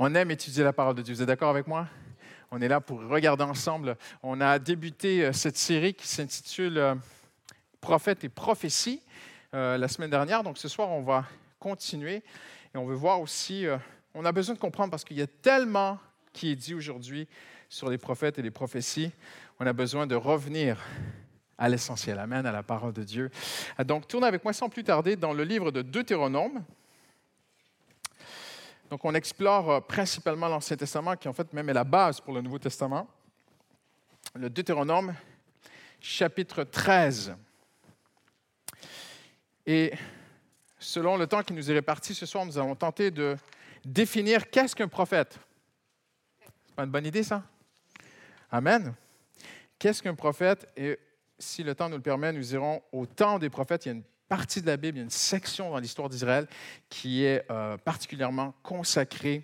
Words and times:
On 0.00 0.14
aime 0.14 0.30
étudier 0.30 0.62
la 0.62 0.72
parole 0.72 0.94
de 0.94 1.02
Dieu. 1.02 1.12
Vous 1.12 1.22
êtes 1.22 1.26
d'accord 1.26 1.50
avec 1.50 1.66
moi? 1.66 1.88
On 2.52 2.60
est 2.60 2.68
là 2.68 2.80
pour 2.80 3.00
regarder 3.00 3.42
ensemble. 3.42 3.96
On 4.22 4.40
a 4.40 4.60
débuté 4.60 5.24
euh, 5.24 5.32
cette 5.32 5.56
série 5.56 5.92
qui 5.92 6.06
s'intitule 6.06 6.78
euh, 6.78 6.94
Prophètes 7.80 8.22
et 8.22 8.28
prophéties 8.28 9.02
euh, 9.54 9.76
la 9.76 9.88
semaine 9.88 10.10
dernière. 10.10 10.44
Donc 10.44 10.56
ce 10.56 10.68
soir, 10.68 10.88
on 10.90 11.02
va 11.02 11.24
continuer 11.58 12.22
et 12.72 12.78
on 12.78 12.86
veut 12.86 12.94
voir 12.94 13.20
aussi, 13.20 13.66
on 14.14 14.24
a 14.24 14.30
besoin 14.30 14.54
de 14.54 14.60
comprendre 14.60 14.92
parce 14.92 15.02
qu'il 15.02 15.16
y 15.16 15.22
a 15.22 15.26
tellement 15.26 15.98
qui 16.32 16.52
est 16.52 16.56
dit 16.56 16.74
aujourd'hui 16.74 17.26
sur 17.68 17.90
les 17.90 17.98
prophètes 17.98 18.38
et 18.38 18.42
les 18.42 18.52
prophéties. 18.52 19.10
On 19.58 19.66
a 19.66 19.72
besoin 19.72 20.06
de 20.06 20.14
revenir 20.14 20.78
à 21.56 21.68
l'essentiel. 21.68 22.20
Amen, 22.20 22.46
à 22.46 22.52
la 22.52 22.62
parole 22.62 22.92
de 22.92 23.02
Dieu. 23.02 23.30
Donc, 23.84 24.06
tournez 24.06 24.28
avec 24.28 24.44
moi 24.44 24.52
sans 24.52 24.68
plus 24.68 24.84
tarder 24.84 25.16
dans 25.16 25.32
le 25.32 25.42
livre 25.42 25.72
de 25.72 25.82
Deutéronome. 25.82 26.62
Donc, 28.90 29.04
on 29.04 29.14
explore 29.14 29.70
euh, 29.70 29.80
principalement 29.80 30.48
l'Ancien 30.48 30.76
Testament, 30.76 31.16
qui 31.16 31.28
en 31.28 31.32
fait 31.32 31.52
même 31.52 31.68
est 31.68 31.74
la 31.74 31.84
base 31.84 32.20
pour 32.20 32.32
le 32.32 32.40
Nouveau 32.40 32.58
Testament. 32.58 33.06
Le 34.34 34.48
Deutéronome, 34.48 35.14
chapitre 36.00 36.64
13. 36.64 37.36
Et 39.66 39.92
selon 40.78 41.18
le 41.18 41.26
temps 41.26 41.42
qui 41.42 41.52
nous 41.52 41.70
est 41.70 41.74
réparti 41.74 42.14
ce 42.14 42.24
soir, 42.24 42.46
nous 42.46 42.56
allons 42.56 42.74
tenter 42.74 43.10
de 43.10 43.36
définir 43.84 44.48
qu'est-ce 44.48 44.74
qu'un 44.74 44.88
prophète. 44.88 45.38
C'est 46.66 46.74
pas 46.74 46.84
une 46.84 46.90
bonne 46.90 47.06
idée, 47.06 47.22
ça? 47.22 47.42
Amen. 48.50 48.94
Qu'est-ce 49.78 50.02
qu'un 50.02 50.14
prophète? 50.14 50.66
Et 50.76 50.98
si 51.38 51.62
le 51.62 51.74
temps 51.74 51.90
nous 51.90 51.96
le 51.96 52.02
permet, 52.02 52.32
nous 52.32 52.54
irons 52.54 52.82
au 52.92 53.04
temps 53.04 53.38
des 53.38 53.50
prophètes. 53.50 53.86
Partie 54.28 54.60
de 54.60 54.66
la 54.66 54.76
Bible, 54.76 54.98
il 54.98 55.00
y 55.00 55.02
a 55.02 55.04
une 55.04 55.10
section 55.10 55.70
dans 55.70 55.78
l'histoire 55.78 56.08
d'Israël 56.08 56.46
qui 56.88 57.24
est 57.24 57.44
euh, 57.50 57.76
particulièrement 57.78 58.54
consacrée 58.62 59.42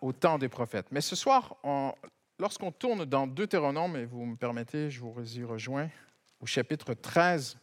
au 0.00 0.12
temps 0.12 0.38
des 0.38 0.48
prophètes. 0.48 0.86
Mais 0.90 1.02
ce 1.02 1.14
soir, 1.14 1.56
lorsqu'on 2.38 2.72
tourne 2.72 3.04
dans 3.04 3.26
Deutéronome, 3.26 3.96
et 3.96 4.06
vous 4.06 4.24
me 4.24 4.36
permettez, 4.36 4.90
je 4.90 5.00
vous 5.00 5.38
y 5.38 5.44
rejoins, 5.44 5.90
au 6.40 6.46
chapitre 6.46 6.94
13, 6.94 7.58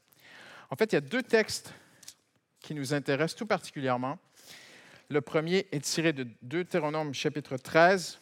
en 0.69 0.75
fait, 0.75 0.91
il 0.91 0.95
y 0.95 0.97
a 0.97 1.01
deux 1.01 1.23
textes 1.23 1.73
qui 2.59 2.73
nous 2.73 2.93
intéressent 2.93 3.35
tout 3.35 3.45
particulièrement. 3.45 4.19
Le 5.09 5.21
premier 5.21 5.67
est 5.71 5.83
tiré 5.83 6.13
de 6.13 6.27
Deutéronome 6.41 7.13
chapitre 7.13 7.57
13, 7.57 8.19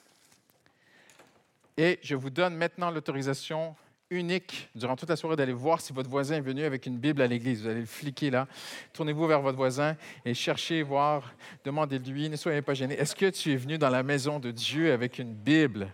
et 1.77 1.99
je 2.03 2.16
vous 2.16 2.29
donne 2.29 2.55
maintenant 2.55 2.91
l'autorisation 2.91 3.75
unique 4.11 4.69
durant 4.75 4.95
toute 4.95 5.09
la 5.09 5.15
soirée 5.15 5.35
d'aller 5.35 5.53
voir 5.53 5.81
si 5.81 5.93
votre 5.93 6.09
voisin 6.09 6.35
est 6.35 6.41
venu 6.41 6.63
avec 6.63 6.85
une 6.85 6.97
Bible 6.97 7.21
à 7.21 7.27
l'église. 7.27 7.61
Vous 7.61 7.67
allez 7.67 7.79
le 7.79 7.85
fliquer 7.85 8.29
là. 8.29 8.47
Tournez-vous 8.93 9.25
vers 9.25 9.41
votre 9.41 9.57
voisin 9.57 9.95
et 10.25 10.33
cherchez, 10.33 10.83
voir, 10.83 11.33
demandez-lui, 11.65 12.29
ne 12.29 12.35
soyez 12.35 12.61
pas 12.61 12.73
gênés. 12.73 12.95
Est-ce 12.95 13.15
que 13.15 13.29
tu 13.29 13.53
es 13.53 13.55
venu 13.55 13.77
dans 13.77 13.89
la 13.89 14.03
maison 14.03 14.39
de 14.39 14.51
Dieu 14.51 14.91
avec 14.91 15.17
une 15.17 15.33
Bible? 15.33 15.87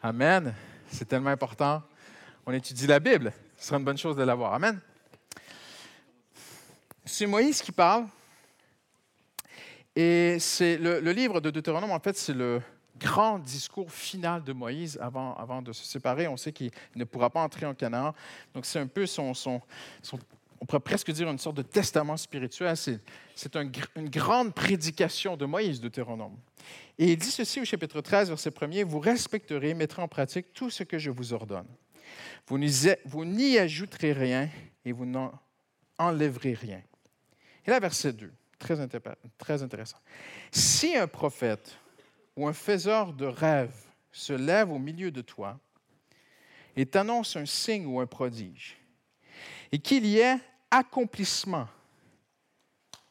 Amen. 0.00 0.54
C'est 0.88 1.06
tellement 1.06 1.30
important. 1.30 1.82
On 2.46 2.52
étudie 2.52 2.86
la 2.86 3.00
Bible. 3.00 3.32
Ce 3.58 3.66
sera 3.66 3.78
une 3.78 3.84
bonne 3.84 3.98
chose 3.98 4.16
de 4.16 4.22
l'avoir. 4.22 4.54
Amen. 4.54 4.80
C'est 7.04 7.26
Moïse 7.26 7.60
qui 7.60 7.72
parle. 7.72 8.06
Et 9.96 10.38
c'est 10.40 10.76
le, 10.76 11.00
le 11.00 11.12
livre 11.12 11.40
de 11.40 11.50
Deutéronome, 11.50 11.90
en 11.92 12.00
fait, 12.00 12.16
c'est 12.16 12.32
le, 12.34 12.60
grand 13.04 13.38
discours 13.38 13.92
final 13.92 14.42
de 14.42 14.52
Moïse 14.52 14.98
avant, 15.00 15.34
avant 15.34 15.60
de 15.60 15.72
se 15.72 15.84
séparer. 15.84 16.26
On 16.26 16.36
sait 16.36 16.52
qu'il 16.52 16.70
ne 16.96 17.04
pourra 17.04 17.28
pas 17.30 17.42
entrer 17.42 17.66
en 17.66 17.74
Canaan. 17.74 18.14
Donc, 18.54 18.64
c'est 18.64 18.78
un 18.78 18.86
peu 18.86 19.04
son, 19.06 19.34
son, 19.34 19.60
on 20.60 20.64
pourrait 20.66 20.80
presque 20.80 21.10
dire 21.10 21.28
une 21.28 21.38
sorte 21.38 21.56
de 21.56 21.62
testament 21.62 22.16
spirituel. 22.16 22.74
C'est 22.76 23.56
une 23.56 24.08
grande 24.08 24.54
prédication 24.54 25.36
de 25.36 25.44
Moïse, 25.44 25.80
Deutéronome. 25.80 26.36
Et 26.98 27.12
il 27.12 27.18
dit 27.18 27.30
ceci 27.30 27.60
au 27.60 27.64
chapitre 27.64 28.00
13, 28.00 28.28
verset 28.30 28.50
1er, 28.50 28.84
Vous 28.84 29.00
respecterez 29.00 29.70
et 29.70 29.74
mettrez 29.74 30.00
en 30.00 30.08
pratique 30.08 30.54
tout 30.54 30.70
ce 30.70 30.82
que 30.82 30.98
je 30.98 31.10
vous 31.10 31.34
ordonne. 31.34 31.68
Vous 32.46 32.58
n'y 33.24 33.58
ajouterez 33.58 34.12
rien 34.12 34.48
et 34.84 34.92
vous 34.92 35.04
n'en 35.04 35.32
enlèverez 35.98 36.54
rien. 36.54 36.82
Et 37.66 37.70
là, 37.70 37.80
verset 37.80 38.12
2, 38.12 38.32
très, 38.58 38.76
très 39.38 39.62
intéressant. 39.62 39.98
Si 40.50 40.96
un 40.96 41.06
prophète 41.06 41.76
ou 42.36 42.48
un 42.48 42.52
faiseur 42.52 43.12
de 43.12 43.26
rêves 43.26 43.84
se 44.12 44.32
lève 44.32 44.70
au 44.70 44.78
milieu 44.78 45.10
de 45.10 45.20
toi 45.20 45.58
et 46.76 46.86
t'annonce 46.86 47.36
un 47.36 47.46
signe 47.46 47.86
ou 47.86 48.00
un 48.00 48.06
prodige, 48.06 48.76
et 49.70 49.78
qu'il 49.78 50.06
y 50.06 50.18
ait 50.18 50.38
accomplissement 50.70 51.68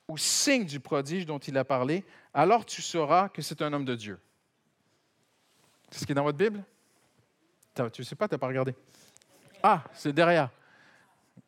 ou 0.08 0.18
signe 0.18 0.66
du 0.66 0.80
prodige 0.80 1.26
dont 1.26 1.40
il 1.40 1.58
a 1.58 1.64
parlé, 1.64 2.04
alors 2.34 2.66
tu 2.66 2.82
sauras 2.82 3.30
que 3.30 3.42
c'est 3.42 3.62
un 3.62 3.72
homme 3.72 3.86
de 3.86 3.96
Dieu. 3.96 4.20
C'est 5.90 6.00
ce 6.00 6.06
qui 6.06 6.12
est 6.12 6.16
dans 6.16 6.24
votre 6.24 6.38
Bible? 6.38 6.64
Tu 7.74 7.82
ne 7.82 8.04
sais 8.04 8.16
pas, 8.16 8.28
tu 8.28 8.34
n'as 8.34 8.40
pas 8.40 8.48
regardé. 8.48 8.76
Ah, 9.62 9.84
c'est 9.94 10.12
derrière. 10.12 10.50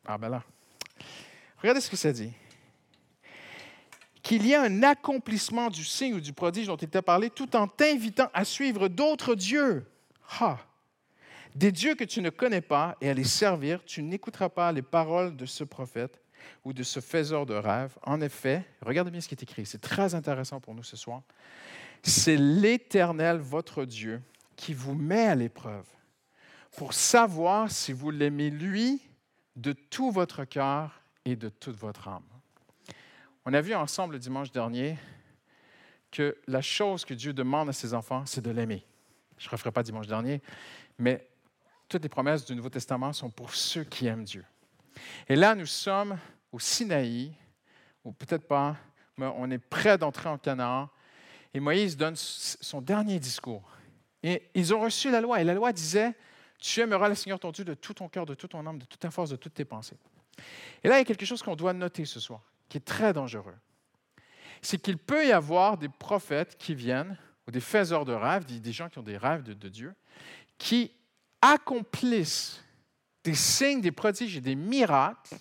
Ah 0.06 0.16
ben 0.16 0.28
là. 0.30 0.42
Regardez 1.58 1.80
ce 1.80 1.90
que 1.90 1.96
ça 1.96 2.12
dit 2.12 2.32
qu'il 4.26 4.44
y 4.44 4.56
a 4.56 4.62
un 4.62 4.82
accomplissement 4.82 5.70
du 5.70 5.84
signe 5.84 6.14
ou 6.14 6.20
du 6.20 6.32
prodige 6.32 6.66
dont 6.66 6.76
il 6.76 6.88
t'a 6.88 7.00
parlé, 7.00 7.30
tout 7.30 7.54
en 7.54 7.68
t'invitant 7.68 8.28
à 8.34 8.44
suivre 8.44 8.88
d'autres 8.88 9.36
dieux. 9.36 9.86
Ha! 10.40 10.58
Des 11.54 11.70
dieux 11.70 11.94
que 11.94 12.02
tu 12.02 12.20
ne 12.20 12.30
connais 12.30 12.60
pas 12.60 12.96
et 13.00 13.08
à 13.08 13.14
les 13.14 13.22
servir, 13.22 13.84
tu 13.84 14.02
n'écouteras 14.02 14.48
pas 14.48 14.72
les 14.72 14.82
paroles 14.82 15.36
de 15.36 15.46
ce 15.46 15.62
prophète 15.62 16.20
ou 16.64 16.72
de 16.72 16.82
ce 16.82 16.98
faiseur 16.98 17.46
de 17.46 17.54
rêves. 17.54 17.96
En 18.02 18.20
effet, 18.20 18.64
regardez 18.82 19.12
bien 19.12 19.20
ce 19.20 19.28
qui 19.28 19.36
est 19.36 19.44
écrit, 19.44 19.64
c'est 19.64 19.80
très 19.80 20.16
intéressant 20.16 20.58
pour 20.58 20.74
nous 20.74 20.82
ce 20.82 20.96
soir. 20.96 21.22
C'est 22.02 22.36
l'Éternel, 22.36 23.36
votre 23.36 23.84
Dieu, 23.84 24.20
qui 24.56 24.74
vous 24.74 24.96
met 24.96 25.28
à 25.28 25.36
l'épreuve 25.36 25.86
pour 26.76 26.94
savoir 26.94 27.70
si 27.70 27.92
vous 27.92 28.10
l'aimez 28.10 28.50
lui 28.50 29.00
de 29.54 29.72
tout 29.72 30.10
votre 30.10 30.44
cœur 30.44 31.00
et 31.24 31.36
de 31.36 31.48
toute 31.48 31.76
votre 31.76 32.08
âme. 32.08 32.24
On 33.48 33.52
a 33.52 33.60
vu 33.60 33.76
ensemble 33.76 34.14
le 34.14 34.18
dimanche 34.18 34.50
dernier 34.50 34.98
que 36.10 36.36
la 36.48 36.60
chose 36.60 37.04
que 37.04 37.14
Dieu 37.14 37.32
demande 37.32 37.68
à 37.68 37.72
ses 37.72 37.94
enfants, 37.94 38.26
c'est 38.26 38.40
de 38.40 38.50
l'aimer. 38.50 38.84
Je 39.38 39.46
ne 39.46 39.50
referai 39.52 39.70
pas 39.70 39.84
dimanche 39.84 40.08
dernier, 40.08 40.42
mais 40.98 41.28
toutes 41.88 42.02
les 42.02 42.08
promesses 42.08 42.44
du 42.44 42.56
Nouveau 42.56 42.70
Testament 42.70 43.12
sont 43.12 43.30
pour 43.30 43.54
ceux 43.54 43.84
qui 43.84 44.08
aiment 44.08 44.24
Dieu. 44.24 44.44
Et 45.28 45.36
là, 45.36 45.54
nous 45.54 45.66
sommes 45.66 46.18
au 46.50 46.58
Sinaï, 46.58 47.32
ou 48.02 48.10
peut-être 48.10 48.48
pas, 48.48 48.76
mais 49.16 49.26
on 49.36 49.48
est 49.52 49.58
prêt 49.58 49.96
d'entrer 49.96 50.28
en 50.28 50.38
Canaan. 50.38 50.90
Et 51.54 51.60
Moïse 51.60 51.96
donne 51.96 52.16
son 52.16 52.80
dernier 52.82 53.20
discours. 53.20 53.62
Et 54.24 54.50
ils 54.54 54.74
ont 54.74 54.80
reçu 54.80 55.08
la 55.08 55.20
loi. 55.20 55.40
Et 55.40 55.44
la 55.44 55.54
loi 55.54 55.72
disait, 55.72 56.16
tu 56.58 56.80
aimeras 56.80 57.08
le 57.08 57.14
Seigneur 57.14 57.38
ton 57.38 57.52
Dieu 57.52 57.64
de 57.64 57.74
tout 57.74 57.94
ton 57.94 58.08
cœur, 58.08 58.26
de 58.26 58.34
toute 58.34 58.50
ton 58.50 58.66
âme, 58.66 58.80
de 58.80 58.86
toute 58.86 58.98
ta 58.98 59.12
force, 59.12 59.30
de 59.30 59.36
toutes 59.36 59.54
tes 59.54 59.64
pensées. 59.64 59.96
Et 60.82 60.88
là, 60.88 60.96
il 60.96 60.98
y 60.98 61.02
a 61.02 61.04
quelque 61.04 61.24
chose 61.24 61.44
qu'on 61.44 61.54
doit 61.54 61.72
noter 61.72 62.04
ce 62.06 62.18
soir 62.18 62.42
qui 62.68 62.78
est 62.78 62.84
très 62.84 63.12
dangereux. 63.12 63.56
C'est 64.62 64.78
qu'il 64.78 64.98
peut 64.98 65.26
y 65.26 65.32
avoir 65.32 65.78
des 65.78 65.88
prophètes 65.88 66.56
qui 66.58 66.74
viennent, 66.74 67.16
ou 67.46 67.50
des 67.50 67.60
faiseurs 67.60 68.04
de 68.04 68.12
rêves, 68.12 68.44
des 68.44 68.72
gens 68.72 68.88
qui 68.88 68.98
ont 68.98 69.04
des 69.04 69.16
rêves 69.16 69.42
de, 69.42 69.68
Dieu, 69.68 69.94
qui 70.58 70.90
accomplissent 71.40 72.62
des 73.22 73.34
signes, 73.34 73.80
des 73.80 73.92
prodiges 73.92 74.36
et 74.36 74.40
des 74.40 74.56
miracles 74.56 75.36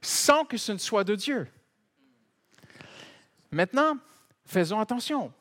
sans 0.00 0.44
que 0.44 0.56
ce 0.56 0.72
ne 0.72 0.78
soit 0.78 1.04
de 1.04 1.14
Dieu. 1.14 1.48
Maintenant, 3.50 3.98
faisons 4.46 4.80
attention. 4.80 5.32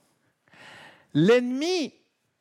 L'ennemi 1.13 1.93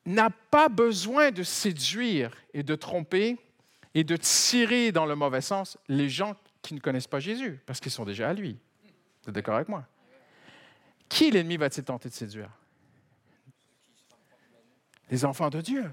n'a 0.04 0.30
pas 0.30 0.68
besoin 0.68 1.30
de 1.30 1.42
séduire 1.42 2.32
et 2.54 2.62
de 2.62 2.74
tromper 2.74 3.36
et 3.94 4.04
de 4.04 4.16
tirer 4.16 4.92
dans 4.92 5.06
le 5.06 5.14
mauvais 5.14 5.40
sens 5.40 5.78
les 5.88 6.08
gens 6.08 6.34
qui 6.66 6.74
ne 6.74 6.80
connaissent 6.80 7.06
pas 7.06 7.20
Jésus, 7.20 7.60
parce 7.64 7.80
qu'ils 7.80 7.92
sont 7.92 8.04
déjà 8.04 8.28
à 8.28 8.32
lui. 8.32 8.58
Vous 9.22 9.28
êtes 9.28 9.34
d'accord 9.34 9.54
avec 9.54 9.68
moi? 9.68 9.86
Qui 11.08 11.30
l'ennemi 11.30 11.56
va-t-il 11.56 11.84
tenter 11.84 12.08
de 12.08 12.14
séduire? 12.14 12.50
Les 15.08 15.24
enfants 15.24 15.48
de 15.48 15.60
Dieu. 15.60 15.92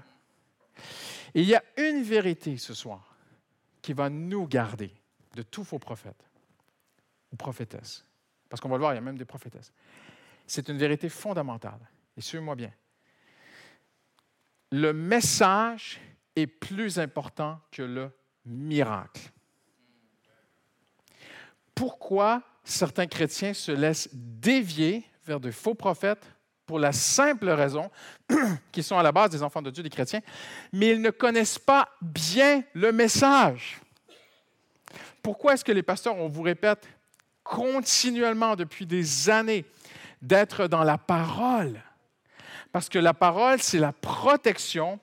Il 1.34 1.44
y 1.44 1.54
a 1.54 1.62
une 1.76 2.02
vérité 2.02 2.56
ce 2.56 2.74
soir 2.74 3.16
qui 3.80 3.92
va 3.92 4.10
nous 4.10 4.48
garder 4.48 4.92
de 5.34 5.42
tous 5.42 5.62
faux 5.62 5.78
prophètes 5.78 6.28
ou 7.32 7.36
prophétesses. 7.36 8.04
Parce 8.48 8.60
qu'on 8.60 8.68
va 8.68 8.76
le 8.76 8.80
voir, 8.80 8.92
il 8.92 8.96
y 8.96 8.98
a 8.98 9.02
même 9.02 9.18
des 9.18 9.24
prophétesses. 9.24 9.72
C'est 10.46 10.68
une 10.68 10.78
vérité 10.78 11.08
fondamentale. 11.08 11.80
Et 12.16 12.20
suivez-moi 12.20 12.56
bien. 12.56 12.72
Le 14.72 14.92
message 14.92 16.00
est 16.34 16.48
plus 16.48 16.98
important 16.98 17.60
que 17.70 17.82
le 17.82 18.10
miracle 18.44 19.30
pourquoi 21.74 22.42
certains 22.64 23.06
chrétiens 23.06 23.54
se 23.54 23.72
laissent 23.72 24.08
dévier 24.12 25.04
vers 25.26 25.40
de 25.40 25.50
faux 25.50 25.74
prophètes 25.74 26.26
pour 26.66 26.78
la 26.78 26.92
simple 26.92 27.48
raison 27.50 27.90
qu'ils 28.72 28.84
sont 28.84 28.98
à 28.98 29.02
la 29.02 29.12
base 29.12 29.30
des 29.30 29.42
enfants 29.42 29.62
de 29.62 29.70
Dieu, 29.70 29.82
des 29.82 29.90
chrétiens, 29.90 30.20
mais 30.72 30.90
ils 30.90 31.00
ne 31.00 31.10
connaissent 31.10 31.58
pas 31.58 31.88
bien 32.00 32.62
le 32.72 32.92
message. 32.92 33.80
Pourquoi 35.22 35.54
est-ce 35.54 35.64
que 35.64 35.72
les 35.72 35.82
pasteurs, 35.82 36.16
on 36.16 36.28
vous 36.28 36.42
répète 36.42 36.88
continuellement 37.42 38.56
depuis 38.56 38.86
des 38.86 39.28
années 39.30 39.64
d'être 40.22 40.66
dans 40.66 40.84
la 40.84 40.96
parole, 40.96 41.82
Parce 42.72 42.88
que 42.88 42.98
la 42.98 43.12
parole, 43.12 43.60
c'est 43.60 43.78
la 43.78 43.92
protection 43.92 44.98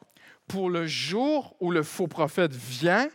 pour 0.48 0.70
le 0.70 0.88
jour 0.88 1.56
où 1.60 1.72
le 1.72 1.84
faux 1.84 2.08
prophète 2.08 2.54
vient, 2.54 3.08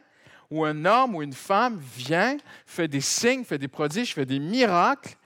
où 0.50 0.64
un 0.64 0.84
homme 0.84 1.14
ou 1.14 1.22
une 1.22 1.32
femme 1.32 1.78
vient, 1.78 2.37
fait 2.66 2.88
des 2.88 3.00
signes, 3.00 3.44
fait 3.44 3.58
des 3.58 3.69
prodiges, 3.69 4.14
fait 4.14 4.26
des 4.26 4.38
miracles, 4.38 5.16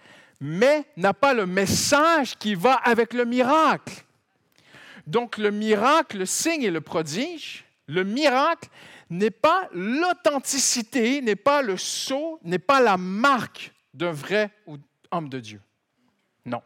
mais 0.40 0.84
n'a 0.96 1.12
pas 1.12 1.34
le 1.34 1.46
message 1.46 2.36
qui 2.38 2.54
va 2.54 2.74
avec 2.74 3.12
le 3.12 3.24
miracle. 3.24 4.04
Donc 5.06 5.38
le 5.38 5.50
miracle, 5.50 6.18
le 6.18 6.26
signe 6.26 6.62
et 6.62 6.70
le 6.70 6.80
prodige, 6.80 7.64
le 7.86 8.04
miracle 8.04 8.68
n'est 9.10 9.30
pas 9.30 9.68
l'authenticité, 9.72 11.20
n'est 11.20 11.36
pas 11.36 11.62
le 11.62 11.76
sceau, 11.76 12.38
n'est 12.44 12.58
pas 12.58 12.80
la 12.80 12.96
marque 12.96 13.72
d'un 13.92 14.12
vrai 14.12 14.50
homme 15.10 15.28
de 15.28 15.40
Dieu. 15.40 15.60
Non. 16.46 16.62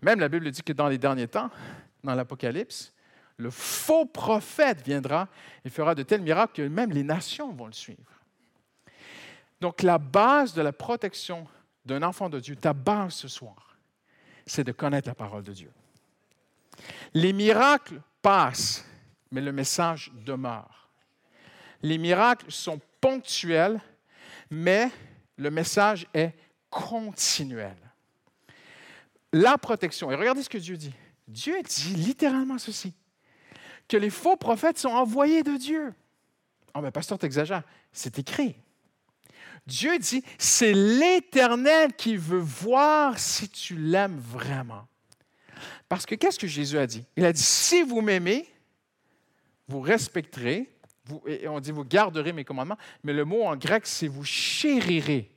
Même 0.00 0.20
la 0.20 0.28
Bible 0.28 0.50
dit 0.50 0.62
que 0.62 0.72
dans 0.72 0.88
les 0.88 0.98
derniers 0.98 1.28
temps, 1.28 1.50
dans 2.02 2.14
l'Apocalypse, 2.14 2.92
le 3.36 3.50
faux 3.50 4.06
prophète 4.06 4.84
viendra 4.84 5.28
et 5.64 5.70
fera 5.70 5.94
de 5.94 6.02
tels 6.02 6.22
miracles 6.22 6.52
que 6.54 6.68
même 6.68 6.92
les 6.92 7.02
nations 7.02 7.52
vont 7.52 7.66
le 7.66 7.72
suivre. 7.72 8.00
Donc 9.60 9.82
la 9.82 9.98
base 9.98 10.54
de 10.54 10.62
la 10.62 10.72
protection 10.72 11.46
d'un 11.84 12.02
enfant 12.02 12.28
de 12.28 12.40
Dieu, 12.40 12.56
ta 12.56 12.72
base 12.72 13.14
ce 13.14 13.28
soir, 13.28 13.76
c'est 14.46 14.64
de 14.64 14.72
connaître 14.72 15.08
la 15.08 15.14
parole 15.14 15.42
de 15.42 15.52
Dieu. 15.52 15.70
Les 17.12 17.32
miracles 17.32 18.00
passent, 18.22 18.84
mais 19.30 19.40
le 19.40 19.52
message 19.52 20.12
demeure. 20.24 20.88
Les 21.82 21.98
miracles 21.98 22.50
sont 22.50 22.80
ponctuels, 23.00 23.80
mais 24.50 24.90
le 25.36 25.50
message 25.50 26.06
est 26.14 26.32
continuel. 26.70 27.76
La 29.32 29.58
protection, 29.58 30.10
et 30.10 30.14
regardez 30.14 30.42
ce 30.42 30.48
que 30.48 30.58
Dieu 30.58 30.76
dit. 30.76 30.94
Dieu 31.26 31.60
dit 31.62 31.94
littéralement 31.94 32.58
ceci, 32.58 32.94
que 33.88 33.96
les 33.96 34.10
faux 34.10 34.36
prophètes 34.36 34.78
sont 34.78 34.88
envoyés 34.88 35.42
de 35.42 35.56
Dieu. 35.56 35.94
Oh, 36.74 36.80
mais 36.80 36.90
pasteur, 36.90 37.22
exagères. 37.22 37.62
C'est 37.92 38.18
écrit. 38.18 38.56
Dieu 39.66 39.98
dit, 39.98 40.22
c'est 40.38 40.72
l'Éternel 40.72 41.94
qui 41.94 42.16
veut 42.16 42.38
voir 42.38 43.18
si 43.18 43.48
tu 43.48 43.76
l'aimes 43.76 44.18
vraiment. 44.18 44.86
Parce 45.88 46.04
que 46.04 46.14
qu'est-ce 46.14 46.38
que 46.38 46.46
Jésus 46.46 46.78
a 46.78 46.86
dit? 46.86 47.04
Il 47.16 47.24
a 47.24 47.32
dit, 47.32 47.42
si 47.42 47.82
vous 47.82 48.00
m'aimez, 48.00 48.46
vous 49.68 49.80
respecterez, 49.80 50.70
vous, 51.06 51.22
et 51.26 51.48
on 51.48 51.60
dit, 51.60 51.70
vous 51.70 51.84
garderez 51.84 52.32
mes 52.32 52.44
commandements, 52.44 52.78
mais 53.02 53.12
le 53.12 53.24
mot 53.24 53.44
en 53.44 53.56
grec, 53.56 53.86
c'est 53.86 54.08
vous 54.08 54.24
chérirez. 54.24 55.30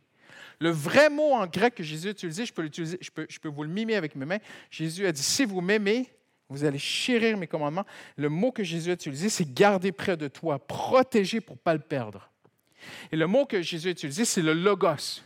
Le 0.59 0.71
vrai 0.71 1.09
mot 1.09 1.33
en 1.33 1.45
grec 1.45 1.75
que 1.75 1.83
Jésus 1.83 2.07
a 2.07 2.11
utilisé, 2.11 2.45
je 2.45 2.53
peux, 2.53 2.69
je 2.73 3.11
peux, 3.11 3.27
je 3.29 3.39
peux 3.39 3.49
vous 3.49 3.63
le 3.63 3.69
mimer 3.69 3.95
avec 3.95 4.15
mes 4.15 4.25
mains. 4.25 4.39
Jésus 4.71 5.05
a 5.05 5.11
dit, 5.11 5.21
si 5.21 5.45
vous 5.45 5.61
m'aimez, 5.61 6.09
vous 6.49 6.63
allez 6.63 6.79
chérir 6.79 7.37
mes 7.37 7.47
commandements. 7.47 7.85
Le 8.15 8.29
mot 8.29 8.51
que 8.51 8.63
Jésus 8.63 8.91
a 8.91 8.93
utilisé, 8.93 9.29
c'est 9.29 9.53
garder 9.53 9.91
près 9.91 10.15
de 10.15 10.27
toi, 10.27 10.59
protéger 10.59 11.41
pour 11.41 11.55
ne 11.55 11.61
pas 11.61 11.73
le 11.73 11.79
perdre. 11.79 12.29
Et 13.11 13.17
le 13.17 13.27
mot 13.27 13.45
que 13.45 13.61
Jésus 13.61 13.89
a 13.89 13.91
utilisé, 13.91 14.23
c'est 14.23 14.41
le 14.41 14.53
logos. 14.53 15.21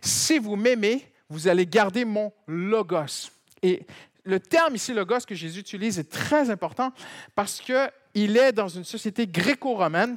Si 0.00 0.38
vous 0.38 0.56
m'aimez, 0.56 1.04
vous 1.28 1.48
allez 1.48 1.66
garder 1.66 2.04
mon 2.04 2.32
logos. 2.46 3.30
Et 3.62 3.86
le 4.24 4.38
terme 4.38 4.76
ici, 4.76 4.92
logos, 4.92 5.20
que 5.26 5.34
Jésus 5.34 5.60
utilise 5.60 5.98
est 5.98 6.10
très 6.10 6.50
important 6.50 6.92
parce 7.34 7.60
qu'il 7.60 8.36
est 8.36 8.52
dans 8.52 8.68
une 8.68 8.84
société 8.84 9.26
gréco-romaine. 9.26 10.16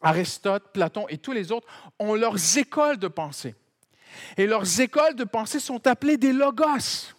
Aristote, 0.00 0.72
Platon 0.72 1.06
et 1.08 1.18
tous 1.18 1.32
les 1.32 1.50
autres 1.50 1.66
ont 1.98 2.14
leurs 2.14 2.56
écoles 2.56 2.98
de 2.98 3.08
pensée. 3.08 3.56
Et 4.36 4.46
leurs 4.46 4.80
écoles 4.80 5.16
de 5.16 5.24
pensée 5.24 5.58
sont 5.58 5.84
appelées 5.88 6.16
des 6.16 6.32
logos. 6.32 7.14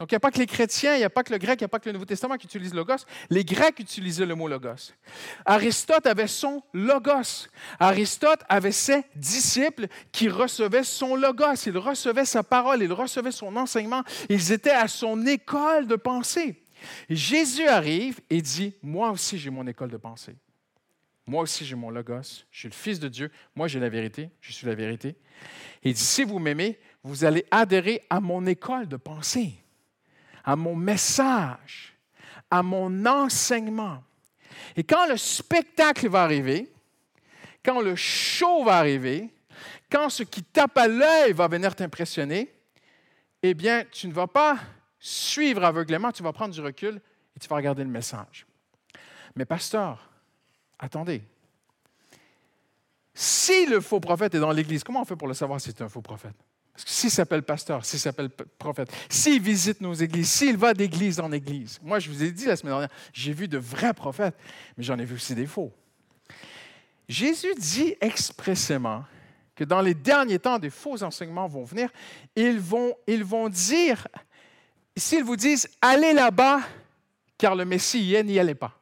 Donc, 0.00 0.10
il 0.10 0.14
n'y 0.14 0.16
a 0.16 0.20
pas 0.20 0.32
que 0.32 0.38
les 0.38 0.46
chrétiens, 0.46 0.96
il 0.96 0.98
n'y 0.98 1.04
a 1.04 1.10
pas 1.10 1.22
que 1.22 1.32
le 1.32 1.38
grec, 1.38 1.60
il 1.60 1.62
n'y 1.62 1.66
a 1.66 1.68
pas 1.68 1.78
que 1.78 1.88
le 1.88 1.92
Nouveau 1.92 2.04
Testament 2.04 2.36
qui 2.36 2.46
utilise 2.46 2.74
logos. 2.74 3.06
Les 3.30 3.44
Grecs 3.44 3.78
utilisaient 3.78 4.26
le 4.26 4.34
mot 4.34 4.48
logos. 4.48 4.92
Aristote 5.46 6.06
avait 6.06 6.26
son 6.26 6.64
logos. 6.72 7.48
Aristote 7.78 8.40
avait 8.48 8.72
ses 8.72 9.04
disciples 9.14 9.86
qui 10.10 10.28
recevaient 10.28 10.82
son 10.82 11.14
logos. 11.14 11.54
Ils 11.66 11.78
recevaient 11.78 12.24
sa 12.24 12.42
parole, 12.42 12.82
ils 12.82 12.92
recevaient 12.92 13.30
son 13.30 13.54
enseignement. 13.54 14.02
Ils 14.28 14.50
étaient 14.50 14.70
à 14.70 14.88
son 14.88 15.24
école 15.26 15.86
de 15.86 15.96
pensée. 15.96 16.60
Jésus 17.08 17.68
arrive 17.68 18.20
et 18.30 18.42
dit, 18.42 18.74
moi 18.82 19.10
aussi 19.10 19.38
j'ai 19.38 19.50
mon 19.50 19.66
école 19.68 19.90
de 19.90 19.96
pensée. 19.96 20.34
Moi 21.24 21.42
aussi 21.42 21.64
j'ai 21.64 21.76
mon 21.76 21.90
logos. 21.90 22.44
Je 22.50 22.58
suis 22.58 22.68
le 22.68 22.74
Fils 22.74 22.98
de 22.98 23.08
Dieu. 23.08 23.30
Moi 23.54 23.68
j'ai 23.68 23.78
la 23.78 23.88
vérité. 23.88 24.30
Je 24.40 24.52
suis 24.52 24.66
la 24.66 24.74
vérité. 24.74 25.14
Il 25.84 25.94
dit, 25.94 26.00
si 26.00 26.24
vous 26.24 26.40
m'aimez, 26.40 26.80
vous 27.04 27.24
allez 27.24 27.46
adhérer 27.52 28.02
à 28.10 28.20
mon 28.20 28.44
école 28.44 28.88
de 28.88 28.96
pensée 28.96 29.63
à 30.44 30.56
mon 30.56 30.76
message, 30.76 31.96
à 32.50 32.62
mon 32.62 33.06
enseignement. 33.06 34.02
Et 34.76 34.84
quand 34.84 35.06
le 35.06 35.16
spectacle 35.16 36.08
va 36.08 36.22
arriver, 36.22 36.70
quand 37.64 37.80
le 37.80 37.96
show 37.96 38.64
va 38.64 38.76
arriver, 38.76 39.30
quand 39.90 40.10
ce 40.10 40.22
qui 40.22 40.42
tape 40.42 40.76
à 40.76 40.86
l'œil 40.86 41.32
va 41.32 41.48
venir 41.48 41.74
t'impressionner, 41.74 42.52
eh 43.42 43.54
bien, 43.54 43.84
tu 43.90 44.06
ne 44.06 44.12
vas 44.12 44.26
pas 44.26 44.58
suivre 44.98 45.64
aveuglément, 45.64 46.12
tu 46.12 46.22
vas 46.22 46.32
prendre 46.32 46.54
du 46.54 46.60
recul 46.60 47.00
et 47.36 47.40
tu 47.40 47.48
vas 47.48 47.56
regarder 47.56 47.84
le 47.84 47.90
message. 47.90 48.46
Mais 49.36 49.44
pasteur, 49.44 50.10
attendez. 50.78 51.22
Si 53.12 53.66
le 53.66 53.80
faux 53.80 54.00
prophète 54.00 54.34
est 54.34 54.40
dans 54.40 54.50
l'Église, 54.50 54.82
comment 54.82 55.02
on 55.02 55.04
fait 55.04 55.16
pour 55.16 55.28
le 55.28 55.34
savoir 55.34 55.60
si 55.60 55.70
c'est 55.70 55.82
un 55.82 55.88
faux 55.88 56.02
prophète? 56.02 56.36
Parce 56.74 56.84
que 56.84 56.90
s'il 56.90 57.10
s'appelle 57.10 57.42
pasteur, 57.42 57.84
s'il 57.84 58.00
s'appelle 58.00 58.28
prophète, 58.58 58.92
s'il 59.08 59.40
visite 59.40 59.80
nos 59.80 59.94
églises, 59.94 60.28
s'il 60.28 60.56
va 60.56 60.74
d'église 60.74 61.20
en 61.20 61.30
église. 61.30 61.78
Moi, 61.82 62.00
je 62.00 62.10
vous 62.10 62.22
ai 62.22 62.32
dit 62.32 62.46
la 62.46 62.56
semaine 62.56 62.72
dernière, 62.72 62.90
j'ai 63.12 63.32
vu 63.32 63.46
de 63.46 63.58
vrais 63.58 63.94
prophètes, 63.94 64.36
mais 64.76 64.82
j'en 64.82 64.98
ai 64.98 65.04
vu 65.04 65.14
aussi 65.14 65.36
des 65.36 65.46
faux. 65.46 65.72
Jésus 67.08 67.54
dit 67.56 67.94
expressément 68.00 69.04
que 69.54 69.62
dans 69.62 69.80
les 69.80 69.94
derniers 69.94 70.40
temps, 70.40 70.58
des 70.58 70.70
faux 70.70 71.02
enseignements 71.04 71.46
vont 71.46 71.64
venir. 71.64 71.90
Ils 72.34 72.58
vont, 72.58 72.94
ils 73.06 73.22
vont 73.22 73.48
dire, 73.48 74.08
s'ils 74.96 75.22
vous 75.22 75.36
disent, 75.36 75.68
allez 75.80 76.12
là-bas, 76.12 76.60
car 77.38 77.54
le 77.54 77.64
Messie 77.64 78.00
y 78.00 78.14
est, 78.14 78.24
n'y 78.24 78.38
allez 78.38 78.54
pas. 78.56 78.76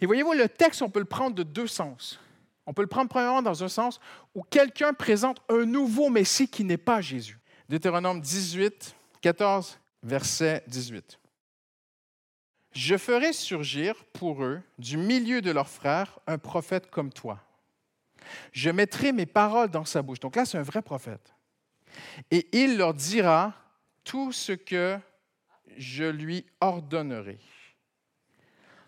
Et 0.00 0.06
voyez-vous, 0.06 0.32
le 0.32 0.48
texte, 0.48 0.82
on 0.82 0.90
peut 0.90 0.98
le 0.98 1.06
prendre 1.06 1.34
de 1.34 1.42
deux 1.42 1.66
sens. 1.66 2.20
On 2.66 2.72
peut 2.72 2.82
le 2.82 2.88
prendre 2.88 3.08
premièrement 3.08 3.42
dans 3.42 3.64
un 3.64 3.68
sens 3.68 4.00
où 4.34 4.42
quelqu'un 4.42 4.92
présente 4.92 5.40
un 5.48 5.64
nouveau 5.64 6.08
Messie 6.10 6.48
qui 6.48 6.64
n'est 6.64 6.76
pas 6.76 7.00
Jésus. 7.00 7.38
Deutéronome 7.68 8.20
18, 8.20 8.94
14, 9.20 9.78
verset 10.02 10.62
18. 10.68 11.18
Je 12.72 12.96
ferai 12.96 13.32
surgir 13.32 14.04
pour 14.12 14.44
eux, 14.44 14.62
du 14.78 14.96
milieu 14.96 15.42
de 15.42 15.50
leurs 15.50 15.68
frères, 15.68 16.18
un 16.26 16.38
prophète 16.38 16.90
comme 16.90 17.12
toi. 17.12 17.40
Je 18.52 18.70
mettrai 18.70 19.12
mes 19.12 19.26
paroles 19.26 19.70
dans 19.70 19.84
sa 19.84 20.02
bouche. 20.02 20.20
Donc 20.20 20.36
là, 20.36 20.44
c'est 20.44 20.58
un 20.58 20.62
vrai 20.62 20.82
prophète. 20.82 21.34
Et 22.30 22.48
il 22.52 22.76
leur 22.76 22.94
dira 22.94 23.54
tout 24.04 24.32
ce 24.32 24.52
que 24.52 24.98
je 25.76 26.04
lui 26.04 26.46
ordonnerai. 26.60 27.38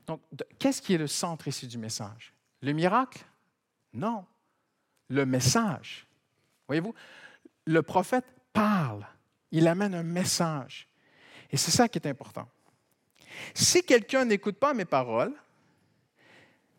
Donc, 0.06 0.20
qu'est-ce 0.58 0.82
qui 0.82 0.94
est 0.94 0.99
le 0.99 1.06
centre 1.06 1.49
ici 1.49 1.66
du 1.66 1.78
message? 1.78 2.32
Le 2.61 2.73
miracle? 2.73 3.25
Non, 3.94 4.25
le 5.08 5.26
message. 5.26 6.06
Voyez-vous, 6.66 6.94
le 7.66 7.82
prophète 7.82 8.25
parle, 8.52 9.06
il 9.50 9.68
amène 9.68 9.94
un 9.94 10.02
message. 10.02 10.88
Et 11.50 11.56
c'est 11.56 11.70
ça 11.70 11.88
qui 11.88 11.99
est 11.99 12.08
important. 12.08 12.49
Si 13.54 13.82
quelqu'un 13.82 14.25
n'écoute 14.25 14.58
pas 14.58 14.75
mes 14.75 14.84
paroles, 14.84 15.34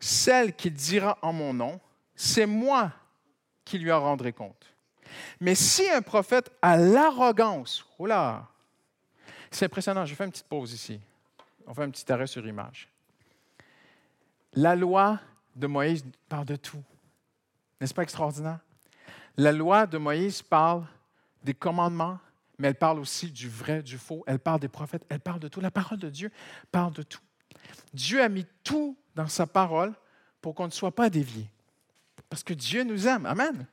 celle 0.00 0.54
qu'il 0.54 0.74
dira 0.74 1.18
en 1.22 1.32
mon 1.32 1.54
nom, 1.54 1.80
c'est 2.14 2.46
moi 2.46 2.92
qui 3.64 3.78
lui 3.78 3.90
en 3.92 4.00
rendrai 4.00 4.32
compte. 4.32 4.74
Mais 5.40 5.54
si 5.54 5.88
un 5.90 6.02
prophète 6.02 6.50
a 6.60 6.76
l'arrogance, 6.76 7.86
oh 7.98 8.06
là, 8.06 8.48
c'est 9.50 9.66
impressionnant, 9.66 10.04
je 10.04 10.14
fais 10.14 10.24
une 10.24 10.32
petite 10.32 10.48
pause 10.48 10.72
ici. 10.72 11.00
On 11.66 11.74
fait 11.74 11.82
un 11.82 11.90
petit 11.90 12.10
arrêt 12.12 12.26
sur 12.26 12.46
image. 12.46 12.88
La 14.54 14.74
loi 14.76 15.20
de 15.54 15.66
Moïse 15.66 16.04
parle 16.28 16.46
de 16.46 16.56
tout. 16.56 16.82
N'est-ce 17.80 17.94
pas 17.94 18.02
extraordinaire? 18.02 18.60
La 19.36 19.52
loi 19.52 19.86
de 19.86 19.98
Moïse 19.98 20.42
parle 20.42 20.86
des 21.42 21.54
commandements, 21.54 22.18
mais 22.58 22.68
elle 22.68 22.76
parle 22.76 23.00
aussi 23.00 23.30
du 23.30 23.48
vrai, 23.48 23.82
du 23.82 23.98
faux. 23.98 24.22
Elle 24.26 24.38
parle 24.38 24.60
des 24.60 24.68
prophètes, 24.68 25.04
elle 25.08 25.20
parle 25.20 25.40
de 25.40 25.48
tout. 25.48 25.60
La 25.60 25.70
parole 25.70 25.98
de 25.98 26.08
Dieu 26.08 26.30
parle 26.70 26.92
de 26.92 27.02
tout. 27.02 27.20
Dieu 27.92 28.22
a 28.22 28.28
mis 28.28 28.46
tout 28.62 28.96
dans 29.14 29.26
sa 29.26 29.46
parole 29.46 29.92
pour 30.40 30.54
qu'on 30.54 30.66
ne 30.66 30.72
soit 30.72 30.94
pas 30.94 31.10
dévié. 31.10 31.48
Parce 32.28 32.42
que 32.42 32.54
Dieu 32.54 32.84
nous 32.84 33.06
aime. 33.08 33.26
Amen. 33.26 33.66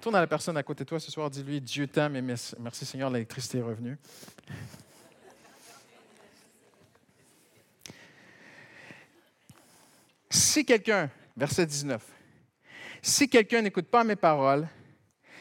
Tourne 0.00 0.16
à 0.16 0.20
la 0.20 0.26
personne 0.26 0.56
à 0.56 0.62
côté 0.62 0.84
de 0.84 0.88
toi 0.88 1.00
ce 1.00 1.10
soir, 1.10 1.30
dis-lui, 1.30 1.60
Dieu 1.60 1.86
t'aime 1.86 2.16
et 2.16 2.22
merci 2.22 2.84
Seigneur, 2.84 3.08
l'électricité 3.10 3.58
est 3.58 3.62
revenue. 3.62 3.96
Si 10.28 10.64
quelqu'un, 10.64 11.08
verset 11.36 11.64
19, 11.64 12.04
si 13.04 13.28
quelqu'un 13.28 13.60
n'écoute 13.60 13.86
pas 13.86 14.02
mes 14.02 14.16
paroles, 14.16 14.66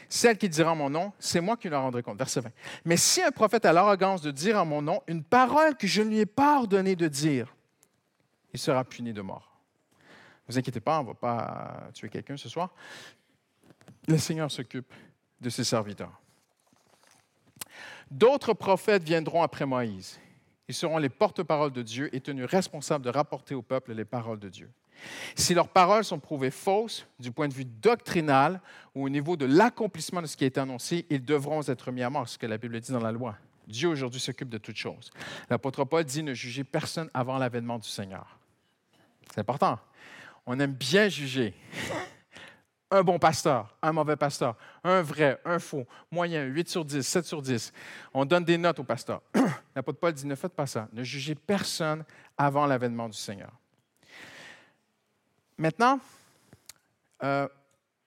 celle 0.09 0.37
qui 0.37 0.49
dira 0.49 0.73
en 0.73 0.75
mon 0.75 0.89
nom, 0.89 1.13
c'est 1.17 1.39
moi 1.39 1.55
qui 1.55 1.69
leur 1.69 1.81
rendrai 1.81 2.03
compte. 2.03 2.17
Verset 2.17 2.41
20. 2.41 2.51
Mais 2.83 2.97
si 2.97 3.21
un 3.21 3.31
prophète 3.31 3.65
a 3.65 3.71
l'arrogance 3.71 4.21
de 4.21 4.31
dire 4.31 4.57
en 4.57 4.65
mon 4.65 4.81
nom 4.81 5.01
une 5.07 5.23
parole 5.23 5.77
que 5.77 5.87
je 5.87 6.01
ne 6.01 6.09
lui 6.09 6.19
ai 6.19 6.25
pas 6.25 6.59
ordonné 6.59 6.97
de 6.97 7.07
dire, 7.07 7.55
il 8.53 8.59
sera 8.59 8.83
puni 8.83 9.13
de 9.13 9.21
mort. 9.21 9.57
Ne 10.47 10.53
vous 10.53 10.59
inquiétez 10.59 10.81
pas, 10.81 10.99
on 10.99 11.03
ne 11.03 11.07
va 11.07 11.13
pas 11.13 11.89
tuer 11.93 12.09
quelqu'un 12.09 12.35
ce 12.35 12.49
soir. 12.49 12.73
Le 14.07 14.17
Seigneur 14.17 14.51
s'occupe 14.51 14.93
de 15.39 15.49
ses 15.49 15.63
serviteurs. 15.63 16.19
D'autres 18.11 18.53
prophètes 18.53 19.03
viendront 19.03 19.41
après 19.41 19.65
Moïse. 19.65 20.19
Ils 20.67 20.75
seront 20.75 20.97
les 20.97 21.09
porte-paroles 21.09 21.71
de 21.71 21.81
Dieu 21.81 22.13
et 22.13 22.19
tenus 22.19 22.45
responsables 22.45 23.05
de 23.05 23.09
rapporter 23.09 23.55
au 23.55 23.61
peuple 23.61 23.93
les 23.93 24.05
paroles 24.05 24.39
de 24.39 24.49
Dieu. 24.49 24.69
Si 25.35 25.53
leurs 25.53 25.69
paroles 25.69 26.03
sont 26.03 26.19
prouvées 26.19 26.51
fausses 26.51 27.05
du 27.19 27.31
point 27.31 27.47
de 27.47 27.53
vue 27.53 27.65
doctrinal 27.65 28.61
ou 28.95 29.05
au 29.05 29.09
niveau 29.09 29.35
de 29.35 29.45
l'accomplissement 29.45 30.21
de 30.21 30.27
ce 30.27 30.37
qui 30.37 30.45
a 30.45 30.61
annoncé, 30.61 31.05
ils 31.09 31.23
devront 31.23 31.61
être 31.61 31.91
mis 31.91 32.03
à 32.03 32.09
mort, 32.09 32.27
ce 32.27 32.37
que 32.37 32.45
la 32.45 32.57
Bible 32.57 32.79
dit 32.79 32.91
dans 32.91 32.99
la 32.99 33.11
loi. 33.11 33.35
Dieu 33.67 33.89
aujourd'hui 33.89 34.19
s'occupe 34.19 34.49
de 34.49 34.57
toutes 34.57 34.75
choses. 34.75 35.11
L'apôtre 35.49 35.83
Paul 35.85 36.03
dit 36.03 36.23
ne 36.23 36.33
jugez 36.33 36.63
personne 36.63 37.09
avant 37.13 37.37
l'avènement 37.37 37.79
du 37.79 37.87
Seigneur. 37.87 38.37
C'est 39.33 39.39
important. 39.39 39.79
On 40.45 40.59
aime 40.59 40.73
bien 40.73 41.07
juger. 41.07 41.53
Un 42.91 43.01
bon 43.01 43.17
pasteur, 43.17 43.75
un 43.81 43.91
mauvais 43.91 44.15
pasteur, 44.15 44.55
un 44.83 45.01
vrai, 45.01 45.39
un 45.45 45.57
faux, 45.57 45.87
moyen, 46.11 46.43
8 46.43 46.69
sur 46.69 46.85
10, 46.85 47.01
7 47.01 47.25
sur 47.25 47.41
10. 47.41 47.73
On 48.13 48.23
donne 48.23 48.43
des 48.45 48.57
notes 48.57 48.79
au 48.79 48.83
pasteur. 48.83 49.21
L'apôtre 49.75 49.99
Paul 49.99 50.13
dit 50.13 50.27
ne 50.27 50.35
faites 50.35 50.53
pas 50.53 50.67
ça. 50.67 50.87
Ne 50.93 51.03
jugez 51.03 51.33
personne 51.33 52.03
avant 52.37 52.67
l'avènement 52.67 53.09
du 53.09 53.17
Seigneur. 53.17 53.51
Maintenant, 55.57 55.99
euh, 57.23 57.47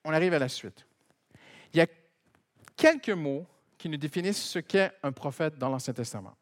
on 0.05 0.13
arrive 0.13 0.35
à 0.35 0.39
la 0.39 0.49
suite. 0.49 0.87
Il 1.73 1.79
y 1.79 1.81
a 1.81 1.87
quelques 2.77 3.11
mots 3.11 3.47
qui 3.79 3.89
nous 3.89 3.97
définissent 3.97 4.43
ce 4.43 4.59
qu'est 4.59 4.93
un 5.03 5.13
prophète 5.13 5.59
dans 5.59 5.69
l'Ancien 5.69 5.93
Testament. 5.93 6.37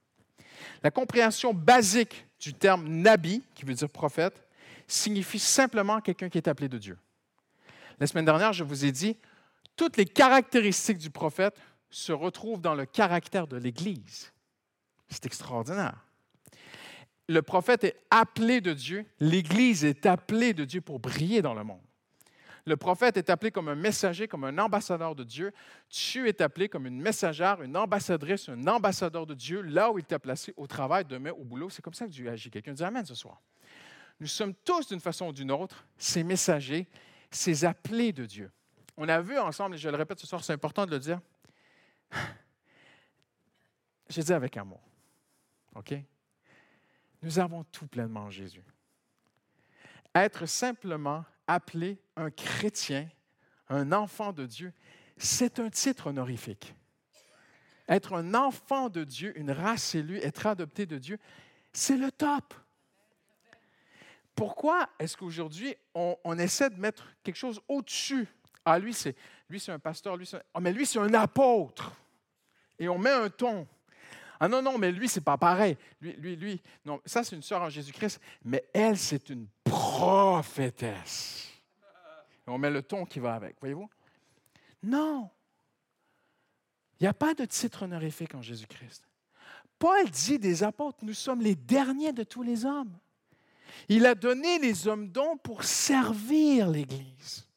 La 0.83 0.91
compréhension 0.91 1.53
basique 1.53 2.27
du 2.41 2.55
terme 2.55 2.89
nabi, 2.89 3.43
qui 3.55 3.65
veut 3.65 3.75
dire 3.75 3.89
prophète, 3.89 4.47
signifie 4.87 5.39
simplement 5.39 6.01
quelqu'un 6.01 6.29
qui 6.29 6.39
est 6.39 6.49
appelé 6.49 6.69
de 6.69 6.79
Dieu. 6.79 6.99
La 7.99 8.07
semaine 8.07 8.25
dernière, 8.25 8.53
je 8.53 8.65
vous 8.65 8.85
ai 8.85 8.93
dit, 8.93 9.17
toutes 9.77 9.97
les 9.97 10.05
caractéristiques 10.05 10.99
du 10.99 11.11
prophète 11.11 11.57
se 11.91 12.13
retrouvent 12.13 12.61
dans 12.61 12.75
le 12.75 12.87
caractère 12.87 13.47
de 13.47 13.57
l'Église. 13.57 14.33
C'est 15.09 15.27
extraordinaire 15.27 16.05
le 17.29 17.43
prophète 17.43 17.85
est 17.85 17.97
appelé 18.11 18.61
de 18.61 18.73
Dieu, 18.73 19.07
l'Église 19.21 19.85
est 19.85 20.07
appelée 20.07 20.53
de 20.53 20.65
Dieu 20.65 20.81
pour 20.81 20.99
briller 21.01 21.43
dans 21.43 21.55
le 21.55 21.65
monde. 21.65 21.81
Le 22.67 22.77
prophète 22.77 23.19
est 23.19 23.29
appelé 23.29 23.51
comme 23.51 23.69
un 23.69 23.75
messager, 23.75 24.27
comme 24.27 24.45
un 24.45 24.57
ambassadeur 24.57 25.15
de 25.15 25.23
Dieu. 25.23 25.53
Tu 25.91 26.29
es 26.29 26.41
appelé 26.41 26.69
comme 26.69 26.87
une 26.87 27.01
messagère, 27.01 27.61
une 27.61 27.77
ambassadrice, 27.77 28.49
un 28.49 28.67
ambassadeur 28.67 29.27
de 29.27 29.35
Dieu, 29.35 29.61
là 29.61 29.91
où 29.91 29.99
il 29.99 30.05
t'a 30.05 30.19
placé 30.19 30.55
au 30.57 30.67
travail, 30.67 31.05
demain, 31.05 31.33
au 31.33 31.45
boulot. 31.45 31.69
C'est 31.69 31.83
comme 31.83 31.93
ça 31.93 32.07
que 32.07 32.11
Dieu 32.11 32.31
agit. 32.31 32.51
Quelqu'un 32.51 32.73
dit 32.73 32.83
Amen 32.83 33.05
ce 33.05 33.15
soir. 33.15 33.43
Nous 34.19 34.27
sommes 34.29 34.55
tous, 34.55 34.89
d'une 34.89 35.01
façon 35.01 35.27
ou 35.27 35.33
d'une 35.33 35.51
autre, 35.51 35.85
ces 35.99 36.25
messagers, 36.25 36.89
ces 37.31 37.67
appelés 37.67 38.13
de 38.13 38.25
Dieu. 38.25 38.51
On 38.97 39.09
a 39.09 39.21
vu 39.21 39.39
ensemble, 39.39 39.75
et 39.75 39.79
je 39.79 39.89
le 39.91 39.97
répète 39.97 40.21
ce 40.21 40.27
soir, 40.27 40.43
c'est 40.43 40.53
important 40.53 40.87
de 40.87 40.93
le 40.93 40.99
dire. 40.99 41.21
J'ai 44.09 44.23
dit 44.23 44.33
avec 44.33 44.57
amour. 44.57 44.81
OK? 45.75 45.95
Nous 47.25 47.39
avons 47.39 47.65
tout 47.65 47.87
pleinement 47.87 48.25
en 48.25 48.31
Jésus. 48.31 48.63
Être 50.15 50.45
simplement 50.45 51.25
appelé 51.47 51.99
un 52.17 52.31
chrétien, 52.31 53.09
un 53.71 53.93
enfant 53.93 54.35
de 54.35 54.45
Dieu, 54.45 54.75
c'est 55.17 55.59
un 55.59 55.71
titre 55.71 56.09
honorifique. 56.09 56.75
Être 57.89 58.13
un 58.13 58.35
enfant 58.35 58.91
de 58.91 59.05
Dieu, 59.05 59.33
une 59.39 59.51
race 59.51 59.95
élue, 59.95 60.19
être 60.19 60.47
adopté 60.47 60.85
de 60.85 60.99
Dieu, 60.99 61.19
c'est 61.73 61.97
le 61.97 62.13
top. 62.13 62.53
Pourquoi 64.35 64.91
est-ce 64.99 65.17
qu'aujourd'hui, 65.17 65.75
on, 65.95 66.39
essaie 66.39 66.69
de 66.69 66.79
mettre 66.79 67.09
quelque 67.23 67.37
chose 67.37 67.59
au-dessus? 67.69 68.29
Ah, 68.67 68.79
lui, 68.79 68.93
c'est 68.93 69.17
lui, 69.49 69.59
c'est 69.59 69.73
un 69.73 69.79
pasteur, 69.79 70.19
lui, 70.19 70.31
oh, 70.53 70.61
mais 70.61 70.75
lui, 70.75 70.85
c'est 70.85 70.99
un 70.99 71.15
apôtre. 71.15 71.91
Et 72.79 72.87
on 72.87 72.99
met 72.99 73.13
un 73.13 73.31
ton. 73.31 73.67
Ah 74.45 74.49
non, 74.49 74.61
non, 74.61 74.77
mais 74.77 74.93
lui, 74.93 75.09
c'est 75.09 75.23
pas 75.23 75.39
pareil. 75.39 75.75
Lui, 76.03 76.13
lui, 76.19 76.37
lui. 76.37 76.63
Non, 76.85 77.01
ça, 77.07 77.25
c'est 77.25 77.35
une 77.35 77.41
sœur 77.41 77.63
en 77.63 77.71
Jésus-Christ, 77.71 78.21
mais 78.45 78.63
elle, 78.75 78.99
c'est 78.99 79.31
une 79.31 79.47
prophétesse. 79.65 81.49
on 82.47 82.59
met 82.59 82.69
le 82.69 82.83
ton 82.83 83.07
qui 83.07 83.21
va 83.21 83.37
avec, 83.37 83.57
voyez-vous? 83.59 83.89
Non. 84.83 85.31
Il 87.01 87.05
n'y 87.05 87.09
a 87.09 87.15
pas 87.15 87.33
de 87.33 87.47
titre 87.47 87.85
honorifique 87.85 88.35
en 88.35 88.43
Jésus-Christ. 88.43 89.09
Paul 89.79 90.11
dit 90.11 90.39
des 90.39 90.63
apôtres, 90.63 90.99
nous 91.01 91.15
sommes 91.15 91.41
les 91.41 91.55
derniers 91.55 92.13
de 92.13 92.23
tous 92.23 92.43
les 92.43 92.67
hommes. 92.67 92.99
Il 93.89 94.05
a 94.05 94.15
donné 94.15 94.59
les 94.59 94.87
hommes 94.87 95.09
dons 95.09 95.39
pour 95.39 95.65
servir 95.65 96.69
l'Église. 96.69 97.49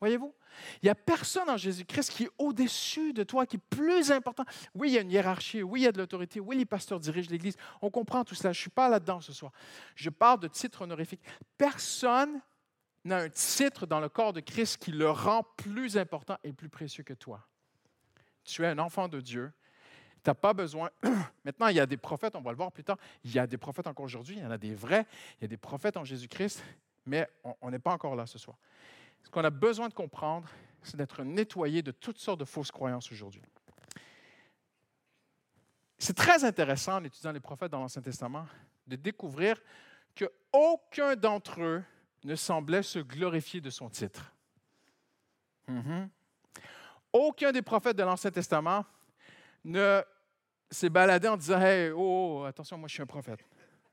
Voyez-vous? 0.00 0.34
Il 0.82 0.86
n'y 0.86 0.90
a 0.90 0.94
personne 0.94 1.48
en 1.48 1.56
Jésus-Christ 1.56 2.10
qui 2.10 2.24
est 2.24 2.30
au-dessus 2.38 3.12
de 3.12 3.22
toi, 3.22 3.46
qui 3.46 3.56
est 3.56 3.62
plus 3.70 4.10
important. 4.10 4.44
Oui, 4.74 4.90
il 4.90 4.94
y 4.94 4.98
a 4.98 5.00
une 5.00 5.10
hiérarchie, 5.10 5.62
oui, 5.62 5.80
il 5.80 5.84
y 5.84 5.86
a 5.86 5.92
de 5.92 5.98
l'autorité, 5.98 6.40
oui, 6.40 6.56
les 6.56 6.64
pasteurs 6.64 7.00
dirigent 7.00 7.30
l'Église. 7.30 7.56
On 7.80 7.90
comprend 7.90 8.24
tout 8.24 8.34
cela. 8.34 8.52
Je 8.52 8.58
ne 8.58 8.62
suis 8.62 8.70
pas 8.70 8.88
là-dedans 8.88 9.20
ce 9.20 9.32
soir. 9.32 9.52
Je 9.94 10.10
parle 10.10 10.40
de 10.40 10.48
titre 10.48 10.82
honorifique. 10.82 11.20
Personne 11.56 12.40
n'a 13.04 13.18
un 13.18 13.28
titre 13.28 13.86
dans 13.86 14.00
le 14.00 14.08
corps 14.08 14.32
de 14.32 14.40
Christ 14.40 14.78
qui 14.78 14.92
le 14.92 15.10
rend 15.10 15.42
plus 15.56 15.96
important 15.96 16.36
et 16.44 16.52
plus 16.52 16.68
précieux 16.68 17.02
que 17.02 17.14
toi. 17.14 17.46
Tu 18.44 18.62
es 18.62 18.66
un 18.66 18.78
enfant 18.78 19.08
de 19.08 19.20
Dieu. 19.20 19.52
Tu 20.22 20.30
n'as 20.30 20.34
pas 20.34 20.52
besoin. 20.52 20.90
Maintenant, 21.44 21.68
il 21.68 21.76
y 21.76 21.80
a 21.80 21.86
des 21.86 21.96
prophètes, 21.96 22.36
on 22.36 22.40
va 22.40 22.52
le 22.52 22.56
voir 22.56 22.70
plus 22.70 22.84
tard. 22.84 22.96
Il 23.24 23.32
y 23.32 23.38
a 23.38 23.46
des 23.46 23.58
prophètes 23.58 23.86
encore 23.86 24.04
aujourd'hui, 24.04 24.36
il 24.36 24.42
y 24.42 24.46
en 24.46 24.50
a 24.50 24.58
des 24.58 24.74
vrais. 24.74 25.06
Il 25.38 25.42
y 25.42 25.44
a 25.46 25.48
des 25.48 25.56
prophètes 25.56 25.96
en 25.96 26.04
Jésus-Christ, 26.04 26.62
mais 27.06 27.28
on 27.60 27.70
n'est 27.70 27.80
pas 27.80 27.92
encore 27.92 28.14
là 28.14 28.26
ce 28.26 28.38
soir. 28.38 28.56
Ce 29.22 29.30
qu'on 29.30 29.44
a 29.44 29.50
besoin 29.50 29.88
de 29.88 29.94
comprendre, 29.94 30.48
c'est 30.82 30.96
d'être 30.96 31.22
nettoyé 31.22 31.82
de 31.82 31.90
toutes 31.90 32.18
sortes 32.18 32.40
de 32.40 32.44
fausses 32.44 32.70
croyances 32.70 33.10
aujourd'hui. 33.12 33.42
C'est 35.98 36.16
très 36.16 36.44
intéressant 36.44 36.96
en 36.96 37.04
étudiant 37.04 37.30
les 37.30 37.40
prophètes 37.40 37.70
dans 37.70 37.78
l'Ancien 37.78 38.02
Testament 38.02 38.46
de 38.86 38.96
découvrir 38.96 39.60
qu'aucun 40.16 41.14
d'entre 41.14 41.62
eux 41.62 41.84
ne 42.24 42.34
semblait 42.34 42.82
se 42.82 42.98
glorifier 42.98 43.60
de 43.60 43.70
son 43.70 43.88
titre. 43.88 44.32
Mhm. 45.68 46.08
Aucun 47.12 47.52
des 47.52 47.62
prophètes 47.62 47.96
de 47.96 48.02
l'Ancien 48.02 48.30
Testament 48.30 48.84
ne 49.64 50.02
s'est 50.70 50.90
baladé 50.90 51.28
en 51.28 51.36
disant 51.36 51.60
Hey, 51.60 51.90
oh, 51.90 52.40
oh, 52.40 52.44
attention, 52.44 52.78
moi 52.78 52.88
je 52.88 52.94
suis 52.94 53.02
un 53.02 53.06
prophète. 53.06 53.44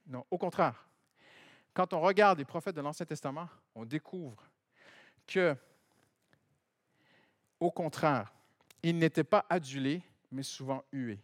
Non, 0.08 0.26
au 0.32 0.38
contraire. 0.38 0.88
Quand 1.74 1.94
on 1.94 2.02
regarde 2.02 2.40
les 2.40 2.46
prophètes 2.46 2.76
de 2.76 2.82
l'Ancien 2.82 3.06
Testament, 3.06 3.48
on 3.76 3.86
découvre 3.86 4.49
que, 5.30 5.56
au 7.60 7.72
contraire, 7.72 8.34
il 8.82 8.98
n'était 8.98 9.24
pas 9.24 9.46
adulé, 9.50 10.02
mais 10.32 10.44
souvent 10.44 10.84
hué. 10.92 11.20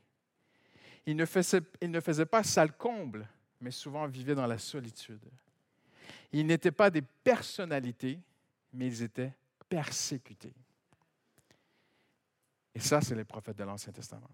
Il 1.06 1.16
ne 1.16 1.26
faisait, 1.26 2.26
pas 2.26 2.44
sale 2.44 2.76
comble, 2.78 3.28
mais 3.62 3.72
souvent 3.72 4.08
vivait 4.08 4.36
dans 4.36 4.48
la 4.48 4.58
solitude. 4.58 5.24
Ils 6.32 6.46
n'étaient 6.46 6.72
pas 6.72 6.90
des 6.90 7.02
personnalités, 7.02 8.20
mais 8.74 8.88
ils 8.88 9.04
étaient 9.04 9.34
persécutés. 9.70 10.54
Et 12.74 12.80
ça, 12.80 13.02
c'est 13.02 13.16
les 13.16 13.24
prophètes 13.24 13.58
de 13.58 13.64
l'Ancien 13.64 13.94
Testament. 13.94 14.30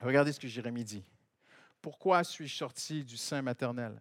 Regardez 0.00 0.32
ce 0.32 0.40
que 0.40 0.48
Jérémie 0.48 0.84
dit. 0.84 1.04
Pourquoi 1.82 2.24
suis-je 2.24 2.56
sorti 2.56 3.04
du 3.04 3.16
sein 3.16 3.42
maternel? 3.42 4.00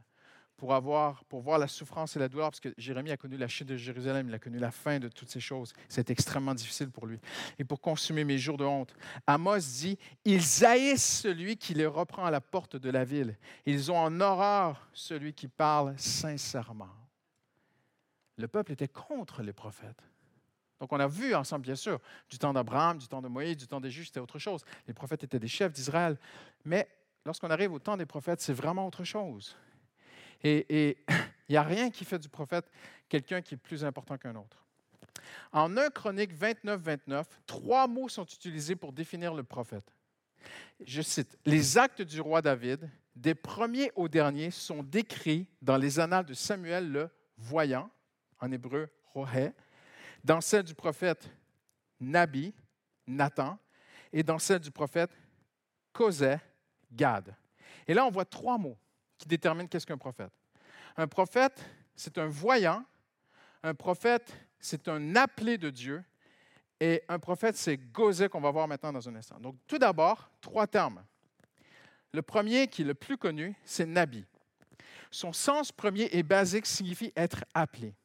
Pour, 0.58 0.74
avoir, 0.74 1.24
pour 1.26 1.42
voir 1.42 1.58
la 1.58 1.68
souffrance 1.68 2.16
et 2.16 2.20
la 2.20 2.28
douleur, 2.28 2.50
parce 2.50 2.60
que 2.60 2.74
Jérémie 2.78 3.12
a 3.12 3.18
connu 3.18 3.38
la 3.38 3.48
chute 3.48 3.68
de 3.68 3.78
Jérusalem, 3.78 4.30
il 4.30 4.34
a 4.34 4.40
connu 4.40 4.60
la 4.60 4.72
fin 4.72 5.00
de 5.00 5.08
toutes 5.08 5.30
ces 5.30 5.40
choses. 5.40 5.74
C'est 5.90 6.10
extrêmement 6.10 6.54
difficile 6.54 6.90
pour 6.90 7.06
lui. 7.06 7.20
Et 7.60 7.64
pour 7.64 7.82
consumer 7.82 8.24
mes 8.24 8.38
jours 8.38 8.58
de 8.58 8.66
honte. 8.66 8.94
Amos 9.28 9.60
dit, 9.60 9.98
ils 10.26 10.66
haïssent 10.66 11.22
celui 11.22 11.58
qui 11.58 11.74
les 11.74 11.86
reprend 11.86 12.26
à 12.26 12.32
la 12.32 12.42
porte 12.42 12.76
de 12.76 12.90
la 12.90 13.04
ville. 13.04 13.38
Ils 13.66 13.92
ont 13.92 13.98
en 13.98 14.22
horreur 14.22 14.88
celui 14.94 15.34
qui 15.34 15.48
parle 15.48 15.94
sincèrement. 15.98 16.90
Le 18.38 18.48
peuple 18.48 18.72
était 18.72 18.88
contre 18.88 19.42
les 19.42 19.54
prophètes. 19.54 20.04
Donc, 20.80 20.92
on 20.92 21.00
a 21.00 21.08
vu 21.08 21.34
ensemble, 21.34 21.64
bien 21.64 21.76
sûr, 21.76 22.00
du 22.30 22.38
temps 22.38 22.52
d'Abraham, 22.52 22.98
du 22.98 23.08
temps 23.08 23.22
de 23.22 23.28
Moïse, 23.28 23.56
du 23.56 23.68
temps 23.68 23.80
des 23.80 23.90
juges, 23.90 24.08
c'était 24.08 24.20
autre 24.20 24.40
chose. 24.40 24.66
Les 24.88 24.94
prophètes 24.94 25.24
étaient 25.24 25.40
des 25.40 25.48
chefs 25.48 25.72
d'Israël. 25.72 26.18
Mais 26.66 26.90
lorsqu'on 27.26 27.50
arrive 27.50 27.72
au 27.72 27.80
temps 27.80 27.96
des 27.96 28.06
prophètes, 28.06 28.42
c'est 28.42 28.54
vraiment 28.54 28.88
autre 28.88 29.04
chose. 29.04 29.56
Et 30.44 30.98
il 31.08 31.16
n'y 31.50 31.58
a 31.58 31.64
rien 31.64 31.90
qui 31.90 32.06
fait 32.06 32.20
du 32.20 32.30
prophète 32.30 32.70
quelqu'un 33.08 33.42
qui 33.42 33.54
est 33.56 33.58
plus 33.58 33.86
important 33.86 34.18
qu'un 34.18 34.36
autre. 34.36 34.66
En 35.52 35.78
1 35.78 35.90
Chronique 35.90 36.34
29-29, 36.34 37.26
trois 37.46 37.88
mots 37.88 38.10
sont 38.10 38.26
utilisés 38.26 38.76
pour 38.76 38.92
définir 38.92 39.34
le 39.34 39.44
prophète. 39.44 39.94
Je 40.86 41.02
cite, 41.02 41.38
Les 41.46 41.78
actes 41.78 42.02
du 42.02 42.20
roi 42.20 42.42
David, 42.42 42.90
des 43.16 43.36
premiers 43.36 43.92
aux 43.96 44.08
derniers, 44.08 44.52
sont 44.52 44.84
décrits 44.84 45.48
dans 45.62 45.78
les 45.78 46.00
annales 46.00 46.26
de 46.26 46.34
Samuel 46.34 46.92
le 46.92 47.10
voyant, 47.38 47.90
en 48.40 48.52
hébreu 48.52 48.90
Rohé, 49.14 49.52
dans 50.24 50.42
celle 50.42 50.64
du 50.64 50.74
prophète 50.74 51.30
Nabi, 52.00 52.54
Nathan, 53.08 53.58
et 54.12 54.24
dans 54.24 54.40
celle 54.40 54.60
du 54.60 54.72
prophète 54.72 55.12
Cosé, 55.92 56.38
Gad. 56.92 57.36
Et 57.88 57.94
là, 57.94 58.06
on 58.06 58.10
voit 58.10 58.26
trois 58.26 58.58
mots 58.58 58.78
qui 59.24 59.30
déterminent 59.30 59.70
qu'est-ce 59.70 59.88
qu'un 59.88 59.98
prophète. 59.98 60.34
Un 60.98 61.08
prophète, 61.08 61.64
c'est 61.96 62.18
un 62.18 62.28
voyant. 62.28 62.84
Un 63.64 63.74
prophète, 63.74 64.36
c'est 64.60 64.90
un 64.90 65.16
appelé 65.16 65.58
de 65.58 65.70
Dieu. 65.70 66.04
Et 66.82 67.02
un 67.08 67.20
prophète, 67.20 67.56
c'est 67.56 67.78
Gosé 67.78 68.28
qu'on 68.28 68.42
va 68.42 68.52
voir 68.52 68.68
maintenant 68.68 68.92
dans 68.92 69.08
un 69.08 69.16
instant. 69.16 69.40
Donc, 69.40 69.56
tout 69.66 69.78
d'abord, 69.78 70.30
trois 70.42 70.68
termes. 70.68 71.02
Le 72.12 72.22
premier, 72.22 72.68
qui 72.68 72.82
est 72.82 72.86
le 72.86 72.94
plus 72.94 73.18
connu, 73.18 73.56
c'est 73.64 73.86
Nabi. 73.86 74.26
Son 75.10 75.32
sens 75.32 75.72
premier 75.72 76.10
et 76.12 76.22
basique 76.22 76.66
signifie 76.66 77.14
être 77.16 77.46
appelé. 77.54 77.96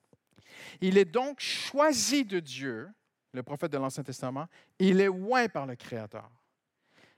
Il 0.80 0.98
est 0.98 1.04
donc 1.04 1.40
choisi 1.40 2.24
de 2.24 2.38
Dieu, 2.38 2.88
le 3.32 3.42
prophète 3.42 3.72
de 3.72 3.78
l'Ancien 3.78 4.04
Testament, 4.04 4.46
il 4.78 5.00
est 5.00 5.08
oint 5.08 5.48
par 5.48 5.66
le 5.66 5.74
Créateur. 5.74 6.30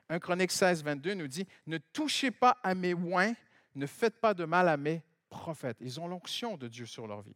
1 0.09 0.19
Chronique 0.21 0.53
16, 0.53 0.83
22 0.85 1.15
nous 1.15 1.29
dit 1.29 1.47
Ne 1.67 1.77
touchez 1.77 2.31
pas 2.31 2.57
à 2.63 2.75
mes 2.75 2.95
oints, 2.95 3.35
ne 3.81 3.87
faites 3.87 4.21
pas 4.21 4.35
de 4.35 4.45
mal 4.45 4.69
à 4.69 4.77
mes 4.77 5.03
prophètes. 5.29 5.79
Ils 5.81 5.99
ont 6.01 6.07
l'onction 6.07 6.57
de 6.57 6.69
Dieu 6.69 6.87
sur 6.87 7.07
leur 7.07 7.23
vie. 7.23 7.35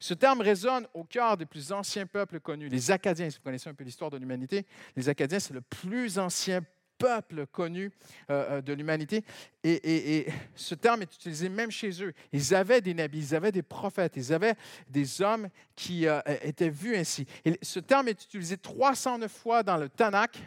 Ce 0.00 0.14
terme 0.14 0.40
résonne 0.40 0.86
au 0.94 1.04
cœur 1.04 1.36
des 1.36 1.46
plus 1.46 1.72
anciens 1.72 2.06
peuples 2.06 2.40
connus, 2.40 2.68
les 2.68 2.90
Acadiens. 2.90 3.30
Si 3.30 3.36
vous 3.38 3.44
connaissez 3.44 3.70
un 3.70 3.74
peu 3.74 3.84
l'histoire 3.84 4.10
de 4.10 4.16
l'humanité, 4.16 4.66
les 4.96 5.08
Acadiens, 5.08 5.38
c'est 5.38 5.54
le 5.54 5.60
plus 5.60 6.18
ancien 6.18 6.60
peuple 6.98 7.46
connu 7.46 7.90
euh, 8.30 8.58
euh, 8.58 8.60
de 8.60 8.72
l'humanité. 8.72 9.24
Et, 9.64 10.26
ce 10.54 10.74
terme 10.74 11.02
est 11.02 11.14
utilisé 11.14 11.48
même 11.48 11.70
chez 11.70 12.02
eux. 12.02 12.12
Ils 12.32 12.54
avaient 12.54 12.80
des 12.80 12.94
nabis, 12.94 13.30
ils 13.30 13.34
avaient 13.34 13.52
des 13.52 13.62
prophètes, 13.62 14.12
ils 14.16 14.32
avaient 14.32 14.54
des 14.88 15.22
hommes 15.22 15.48
qui 15.74 16.06
euh, 16.06 16.20
étaient 16.42 16.68
vus 16.68 16.96
ainsi. 16.96 17.26
Et 17.44 17.58
ce 17.62 17.80
terme 17.80 18.08
est 18.08 18.22
utilisé 18.24 18.58
309 18.58 19.32
fois 19.32 19.62
dans 19.62 19.78
le 19.78 19.88
Tanakh. 19.88 20.38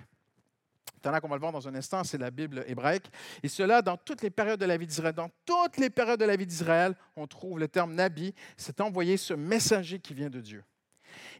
Tanakh, 1.04 1.24
on 1.26 1.28
va 1.28 1.36
le 1.36 1.42
voir 1.42 1.52
dans 1.52 1.68
un 1.68 1.76
instant, 1.76 2.04
c'est 2.04 2.18
la 2.18 2.32
Bible 2.32 2.64
hébraïque. 2.66 3.12
Et 3.44 3.50
cela 3.50 3.82
dans 3.82 3.98
toutes 3.98 4.22
les 4.22 4.30
périodes 4.30 4.60
de 4.60 4.66
la 4.66 4.78
vie 4.78 4.88
d'Israël. 4.88 5.14
Dans 5.14 5.30
toutes 5.46 5.78
les 5.78 5.90
périodes 5.90 6.20
de 6.20 6.26
la 6.26 6.38
vie 6.38 6.48
d'Israël, 6.48 6.96
on 7.18 7.28
trouve 7.28 7.60
le 7.60 7.68
terme 7.68 7.94
Nabi, 7.94 8.34
c'est 8.56 8.80
envoyer 8.80 9.18
ce 9.18 9.34
messager 9.34 10.00
qui 10.00 10.14
vient 10.14 10.30
de 10.30 10.40
Dieu. 10.40 10.64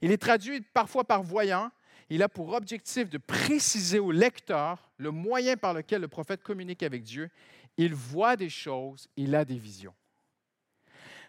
Il 0.02 0.12
est 0.12 0.18
traduit 0.18 0.62
parfois 0.62 1.06
par 1.06 1.24
voyant, 1.24 1.72
il 2.10 2.22
a 2.22 2.30
pour 2.30 2.54
objectif 2.54 3.10
de 3.10 3.18
préciser 3.18 4.00
au 4.00 4.12
lecteur 4.12 4.92
le 4.98 5.12
moyen 5.12 5.56
par 5.56 5.74
lequel 5.74 6.02
le 6.02 6.10
prophète 6.10 6.44
communique 6.44 6.84
avec 6.84 7.04
Dieu. 7.04 7.30
Il 7.78 7.96
voit 7.96 8.36
des 8.36 8.50
choses, 8.50 9.08
il 9.16 9.34
a 9.34 9.46
des 9.46 9.58
visions. 9.58 9.96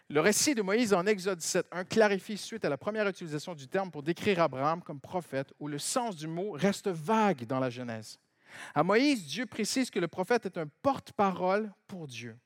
Le 0.09 0.19
récit 0.19 0.53
de 0.53 0.61
Moïse 0.61 0.93
en 0.93 1.05
Exode 1.07 1.39
7.1 1.39 1.85
clarifie 1.85 2.37
suite 2.37 2.65
à 2.65 2.69
la 2.69 2.77
première 2.77 3.07
utilisation 3.07 3.55
du 3.55 3.67
terme 3.67 3.89
pour 3.89 4.03
décrire 4.03 4.41
Abraham 4.41 4.83
comme 4.83 4.99
prophète, 4.99 5.53
où 5.57 5.67
le 5.67 5.79
sens 5.79 6.15
du 6.15 6.27
mot 6.27 6.51
reste 6.51 6.89
vague 6.89 7.45
dans 7.45 7.59
la 7.59 7.71
Genèse. 7.71 8.19
À 8.73 8.83
Moïse, 8.83 9.25
Dieu 9.25 9.45
précise 9.45 9.89
que 9.89 9.99
le 9.99 10.07
prophète 10.07 10.45
est 10.45 10.57
un 10.57 10.67
porte-parole 10.81 11.71
pour 11.87 12.07
Dieu. 12.07 12.37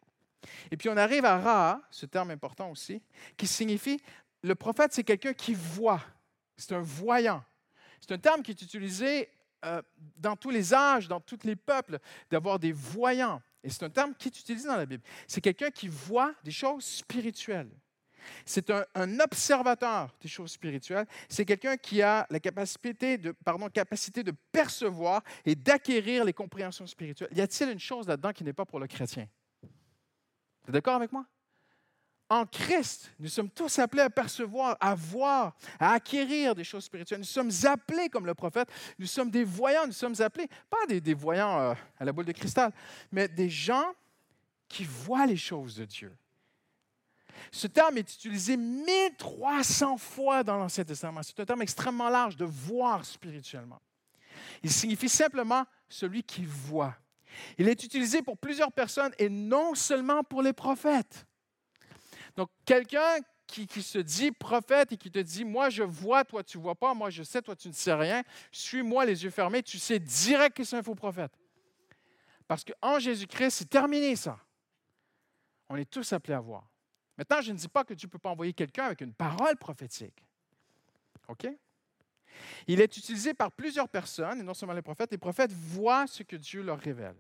Et 0.72 0.78
puis 0.78 0.90
on 0.90 0.98
arrive 0.98 1.26
à 1.26 1.38
Ra, 1.38 1.82
ce 1.92 2.06
terme 2.06 2.32
important 2.32 2.72
aussi, 2.72 3.02
qui 3.38 3.48
signifie 3.48 4.02
le 4.42 4.56
prophète, 4.56 4.94
c'est 4.94 5.04
quelqu'un 5.04 5.34
qui 5.34 5.54
voit, 5.54 6.02
c'est 6.56 6.74
un 6.74 6.82
voyant. 6.82 7.44
C'est 8.00 8.14
un 8.14 8.18
terme 8.18 8.42
qui 8.42 8.52
est 8.52 8.62
utilisé 8.62 9.30
euh, 9.66 9.82
dans 10.16 10.38
tous 10.38 10.50
les 10.50 10.74
âges, 10.74 11.08
dans 11.08 11.20
tous 11.20 11.40
les 11.44 11.58
peuples, 11.58 12.00
d'avoir 12.32 12.60
des 12.60 12.72
voyants. 12.72 13.42
Et 13.64 13.70
c'est 13.70 13.84
un 13.84 13.90
terme 13.90 14.16
qui 14.16 14.30
est 14.30 14.40
utilisé 14.40 14.68
dans 14.70 14.78
la 14.78 14.86
Bible. 14.86 15.04
C'est 15.28 15.42
quelqu'un 15.42 15.70
qui 15.70 15.90
voit 15.90 16.34
des 16.44 16.52
choses 16.52 16.86
spirituelles. 16.86 17.70
C'est 18.46 18.70
un, 18.70 19.20
observateur 19.20 20.16
des 20.22 20.28
choses 20.28 20.52
spirituelles. 20.52 21.06
C'est 21.28 21.46
quelqu'un 21.46 21.78
qui 21.78 22.02
a 22.02 22.26
la 22.30 22.40
capacité 22.40 23.18
de, 23.18 23.32
pardon, 23.32 23.70
capacité 23.70 24.24
de 24.24 24.32
percevoir 24.52 25.24
et 25.46 25.56
d'acquérir 25.56 26.26
les 26.26 26.34
compréhensions 26.34 26.88
spirituelles. 26.88 27.30
Y 27.34 27.42
a-t-il 27.42 27.70
une 27.72 27.80
chose 27.80 28.08
là-dedans 28.08 28.32
qui 28.32 28.44
n'est 28.44 28.54
pas 28.54 28.66
pour 28.66 28.80
le 28.80 28.88
chrétien? 28.88 29.28
Vous 29.62 30.70
êtes 30.70 30.74
d'accord 30.74 30.96
avec 30.96 31.12
moi? 31.12 31.26
en 32.30 32.46
Christ, 32.46 33.12
nous 33.20 33.28
sommes 33.28 33.50
tous 33.50 33.80
appelés 33.80 34.04
à 34.04 34.10
percevoir, 34.10 34.78
à 34.80 34.94
voir, 34.94 35.56
à 35.80 35.94
acquérir 35.94 36.54
des 36.54 36.64
choses 36.64 36.84
spirituelles. 36.84 37.20
Nous 37.20 37.26
sommes 37.26 37.52
appelés 37.64 38.08
comme 38.08 38.28
le 38.28 38.36
prophète, 38.36 38.70
nous 39.00 39.08
sommes 39.08 39.32
des 39.32 39.44
voyants, 39.44 39.88
nous 39.88 39.92
sommes 39.92 40.16
appelés, 40.20 40.48
pas 40.70 40.86
des, 40.88 41.14
voyants 41.16 41.60
euh, 41.60 41.74
à 42.00 42.06
la 42.06 42.12
boule 42.12 42.26
de 42.26 42.32
cristal, 42.32 42.72
mais 43.12 43.28
des 43.28 43.50
gens 43.50 43.94
qui 44.68 44.84
voient 44.84 45.26
les 45.26 45.38
choses 45.38 45.76
de 45.76 45.86
Dieu. 45.86 46.16
Ce 47.52 47.68
terme 47.68 47.98
est 47.98 48.14
utilisé 48.14 48.58
1300 48.58 49.98
fois 49.98 50.44
dans 50.44 50.58
l'Ancien 50.58 50.84
Testament. 50.84 51.22
C'est 51.24 51.40
un 51.40 51.46
terme 51.46 51.62
extrêmement 51.62 52.10
large 52.10 52.36
de 52.36 52.46
voir 52.46 53.06
spirituellement. 53.06 53.82
Il 54.64 54.72
signifie 54.72 55.10
simplement 55.10 55.66
celui 55.88 56.24
qui 56.24 56.46
voit. 56.46 56.96
Il 57.58 57.68
est 57.68 57.84
utilisé 57.84 58.22
pour 58.22 58.38
plusieurs 58.38 58.72
personnes 58.72 59.14
et 59.18 59.30
non 59.30 59.76
seulement 59.76 60.24
pour 60.24 60.42
les 60.42 60.54
prophètes. 60.54 61.26
Donc, 62.36 62.50
quelqu'un 62.66 63.18
qui, 63.48 63.82
se 63.82 63.98
dit 63.98 64.32
prophète 64.32 64.92
et 64.92 64.98
qui 64.98 65.10
te 65.10 65.20
dit, 65.20 65.44
moi 65.44 65.70
je 65.70 65.84
vois, 65.84 66.24
toi 66.24 66.44
tu 66.44 66.58
ne 66.58 66.64
vois 66.64 66.76
pas, 66.76 66.94
moi 66.94 67.10
je 67.10 67.24
sais, 67.24 67.42
toi 67.42 67.56
tu 67.56 67.68
ne 67.68 67.74
sais 67.74 67.94
rien, 67.94 68.24
suis-moi 68.52 69.06
les 69.06 69.24
yeux 69.24 69.32
fermés, 69.32 69.64
tu 69.64 69.80
sais 69.80 70.00
direct 70.00 70.56
que 70.58 70.64
c'est 70.64 70.78
un 70.78 70.84
faux 70.84 70.96
prophète. 70.96 71.32
Parce 72.48 72.64
qu'en 72.64 73.00
Jésus-Christ, 73.00 73.52
c'est 73.52 73.70
terminé 73.70 74.16
ça. 74.16 74.40
On 75.70 75.76
est 75.76 75.90
tous 75.90 76.14
appelés 76.14 76.36
à 76.36 76.40
voir. 76.40 76.69
Maintenant, 77.20 77.42
je 77.42 77.52
ne 77.52 77.58
dis 77.58 77.68
pas 77.68 77.84
que 77.84 77.94
tu 77.94 78.06
ne 78.06 78.10
peux 78.10 78.18
pas 78.18 78.30
envoyer 78.30 78.54
quelqu'un 78.54 78.86
avec 78.86 79.02
une 79.02 79.14
parole 79.14 79.58
prophétique. 79.58 80.24
OK? 81.28 81.48
Il 82.66 82.80
est 82.80 82.96
utilisé 82.96 83.34
par 83.34 83.52
plusieurs 83.52 83.90
personnes, 83.90 84.40
et 84.40 84.44
non 84.44 84.54
seulement 84.54 84.74
les 84.74 84.82
prophètes. 84.82 85.12
Les 85.12 85.18
prophètes 85.18 85.52
voient 85.52 86.08
ce 86.08 86.24
que 86.24 86.38
Dieu 86.38 86.64
leur 86.64 86.80
révèle. 86.80 87.18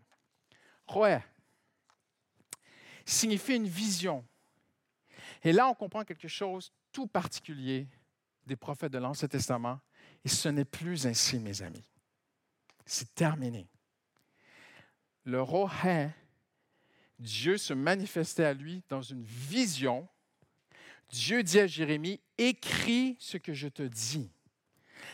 Roé 0.87 1.19
signifie 3.03 3.57
une 3.57 3.67
vision, 3.67 4.25
et 5.43 5.51
là, 5.51 5.67
on 5.67 5.73
comprend 5.73 6.05
quelque 6.05 6.29
chose 6.29 6.71
tout 6.93 7.07
particulier 7.07 7.85
des 8.45 8.55
prophètes 8.55 8.93
de 8.93 8.99
l'Ancien 8.99 9.27
Testament. 9.27 9.81
Et 10.23 10.29
ce 10.29 10.47
n'est 10.47 10.63
plus 10.63 11.07
ainsi, 11.07 11.39
mes 11.39 11.61
amis. 11.61 11.89
C'est 12.85 13.13
terminé. 13.13 13.67
Le 15.25 15.41
Rohin, 15.41 16.09
Dieu 17.19 17.57
se 17.57 17.73
manifestait 17.73 18.45
à 18.45 18.53
lui 18.53 18.83
dans 18.89 19.01
une 19.01 19.23
vision. 19.23 20.07
Dieu 21.09 21.43
dit 21.43 21.59
à 21.59 21.67
Jérémie, 21.67 22.21
écris 22.37 23.17
ce 23.19 23.37
que 23.37 23.53
je 23.53 23.67
te 23.67 23.83
dis. 23.83 24.31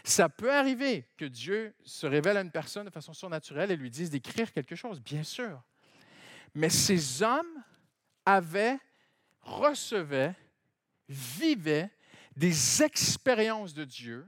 Ça 0.04 0.30
peut 0.30 0.54
arriver 0.54 1.08
que 1.18 1.26
Dieu 1.26 1.74
se 1.84 2.06
révèle 2.06 2.38
à 2.38 2.42
une 2.42 2.52
personne 2.52 2.86
de 2.86 2.92
façon 2.92 3.14
surnaturelle 3.14 3.72
et 3.72 3.76
lui 3.76 3.90
dise 3.90 4.10
d'écrire 4.10 4.52
quelque 4.52 4.76
chose, 4.76 5.00
bien 5.02 5.24
sûr. 5.24 5.62
Mais 6.54 6.70
ces 6.70 7.24
hommes 7.24 7.64
avaient 8.26 8.80
recevait, 9.42 10.36
vivait 11.08 11.92
des 12.36 12.84
expériences 12.84 13.74
de 13.74 13.86
Dieu 13.86 14.28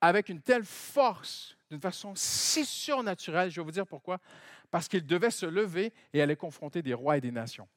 avec 0.00 0.28
une 0.28 0.40
telle 0.40 0.64
force, 0.64 1.56
d'une 1.70 1.80
façon 1.80 2.14
si 2.14 2.64
surnaturelle. 2.64 3.50
Je 3.50 3.60
vais 3.60 3.64
vous 3.64 3.70
dire 3.70 3.86
pourquoi. 3.86 4.20
Parce 4.70 4.88
qu'ils 4.88 5.06
devaient 5.06 5.30
se 5.30 5.46
lever 5.46 5.92
et 6.12 6.22
aller 6.22 6.36
confronter 6.36 6.82
des 6.82 6.94
rois 6.94 7.16
et 7.16 7.20
des 7.20 7.30
nations. 7.30 7.68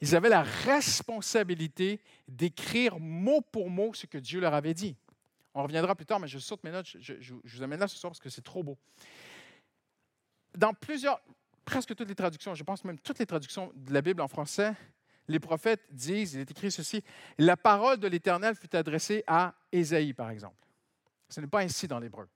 Ils 0.00 0.14
avaient 0.14 0.28
la 0.28 0.42
responsabilité 0.42 2.00
d'écrire 2.28 2.98
mot 2.98 3.40
pour 3.40 3.70
mot 3.70 3.94
ce 3.94 4.06
que 4.06 4.18
Dieu 4.18 4.40
leur 4.40 4.54
avait 4.54 4.74
dit. 4.74 4.96
On 5.54 5.62
reviendra 5.62 5.94
plus 5.94 6.04
tard, 6.04 6.20
mais 6.20 6.28
je 6.28 6.38
saute 6.38 6.62
mes 6.64 6.70
notes. 6.70 6.96
Je, 6.98 7.32
vous 7.32 7.62
amène 7.62 7.80
là 7.80 7.88
ce 7.88 7.96
soir 7.96 8.10
parce 8.10 8.20
que 8.20 8.28
c'est 8.28 8.42
trop 8.42 8.62
beau. 8.62 8.76
Dans 10.54 10.74
plusieurs, 10.74 11.20
presque 11.64 11.94
toutes 11.94 12.08
les 12.08 12.14
traductions, 12.14 12.54
je 12.54 12.62
pense 12.62 12.84
même 12.84 12.98
toutes 12.98 13.18
les 13.18 13.26
traductions 13.26 13.72
de 13.74 13.92
la 13.92 14.02
Bible 14.02 14.20
en 14.20 14.28
français, 14.28 14.74
les 15.28 15.40
prophètes 15.40 15.82
disent, 15.90 16.34
il 16.34 16.40
est 16.40 16.50
écrit 16.50 16.70
ceci, 16.70 17.02
la 17.38 17.56
parole 17.56 17.98
de 17.98 18.06
l'Éternel 18.06 18.54
fut 18.54 18.74
adressée 18.76 19.24
à 19.26 19.54
Ésaïe, 19.72 20.12
par 20.12 20.30
exemple. 20.30 20.56
Ce 21.28 21.40
n'est 21.40 21.46
pas 21.46 21.60
ainsi 21.60 21.88
dans 21.88 21.98
l'hébreu. 21.98 22.28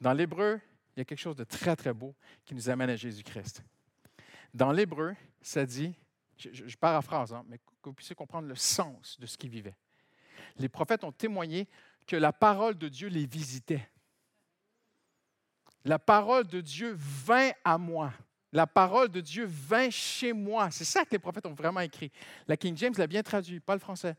Dans 0.00 0.12
l'hébreu, 0.12 0.60
il 0.96 1.00
y 1.00 1.02
a 1.02 1.04
quelque 1.04 1.18
chose 1.18 1.36
de 1.36 1.44
très, 1.44 1.76
très 1.76 1.92
beau 1.92 2.14
qui 2.44 2.54
nous 2.54 2.68
amène 2.68 2.90
à 2.90 2.96
Jésus-Christ. 2.96 3.62
Dans 4.52 4.72
l'hébreu, 4.72 5.14
ça 5.42 5.66
dit, 5.66 5.94
je, 6.36 6.76
paraphrase, 6.76 7.32
hein, 7.32 7.44
mais 7.48 7.58
que 7.58 7.88
vous 7.88 7.92
puissiez 7.92 8.14
comprendre 8.14 8.48
le 8.48 8.54
sens 8.54 9.18
de 9.18 9.26
ce 9.26 9.36
qu'ils 9.36 9.50
vivaient. 9.50 9.76
Les 10.56 10.68
prophètes 10.68 11.04
ont 11.04 11.12
témoigné 11.12 11.68
que 12.06 12.16
la 12.16 12.32
parole 12.32 12.76
de 12.76 12.88
Dieu 12.88 13.08
les 13.08 13.26
visitait. 13.26 13.88
La 15.84 15.98
parole 15.98 16.46
de 16.46 16.60
Dieu 16.60 16.94
vint 16.96 17.50
à 17.64 17.78
moi 17.78 18.12
la 18.54 18.68
parole 18.68 19.08
de 19.08 19.20
Dieu 19.20 19.46
vint 19.46 19.90
chez 19.90 20.32
moi. 20.32 20.70
C'est 20.70 20.84
ça 20.84 21.04
que 21.04 21.10
les 21.10 21.18
prophètes 21.18 21.44
ont 21.44 21.54
vraiment 21.54 21.80
écrit. 21.80 22.12
La 22.46 22.56
King 22.56 22.76
James 22.76 22.94
l'a 22.96 23.08
bien 23.08 23.22
traduit, 23.22 23.58
pas 23.58 23.74
le 23.74 23.80
français. 23.80 24.16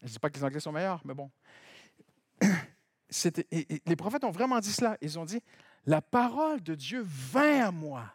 Je 0.00 0.06
ne 0.06 0.10
dis 0.12 0.18
pas 0.18 0.30
que 0.30 0.38
les 0.38 0.44
Anglais 0.44 0.60
sont 0.60 0.72
meilleurs, 0.72 1.02
mais 1.04 1.12
bon. 1.12 1.30
Les 3.86 3.96
prophètes 3.96 4.24
ont 4.24 4.30
vraiment 4.30 4.60
dit 4.60 4.72
cela. 4.72 4.96
Ils 5.00 5.18
ont 5.18 5.24
dit, 5.24 5.40
la 5.86 6.02
parole 6.02 6.62
de 6.62 6.74
Dieu 6.74 7.02
vint 7.04 7.66
à 7.66 7.70
moi. 7.70 8.12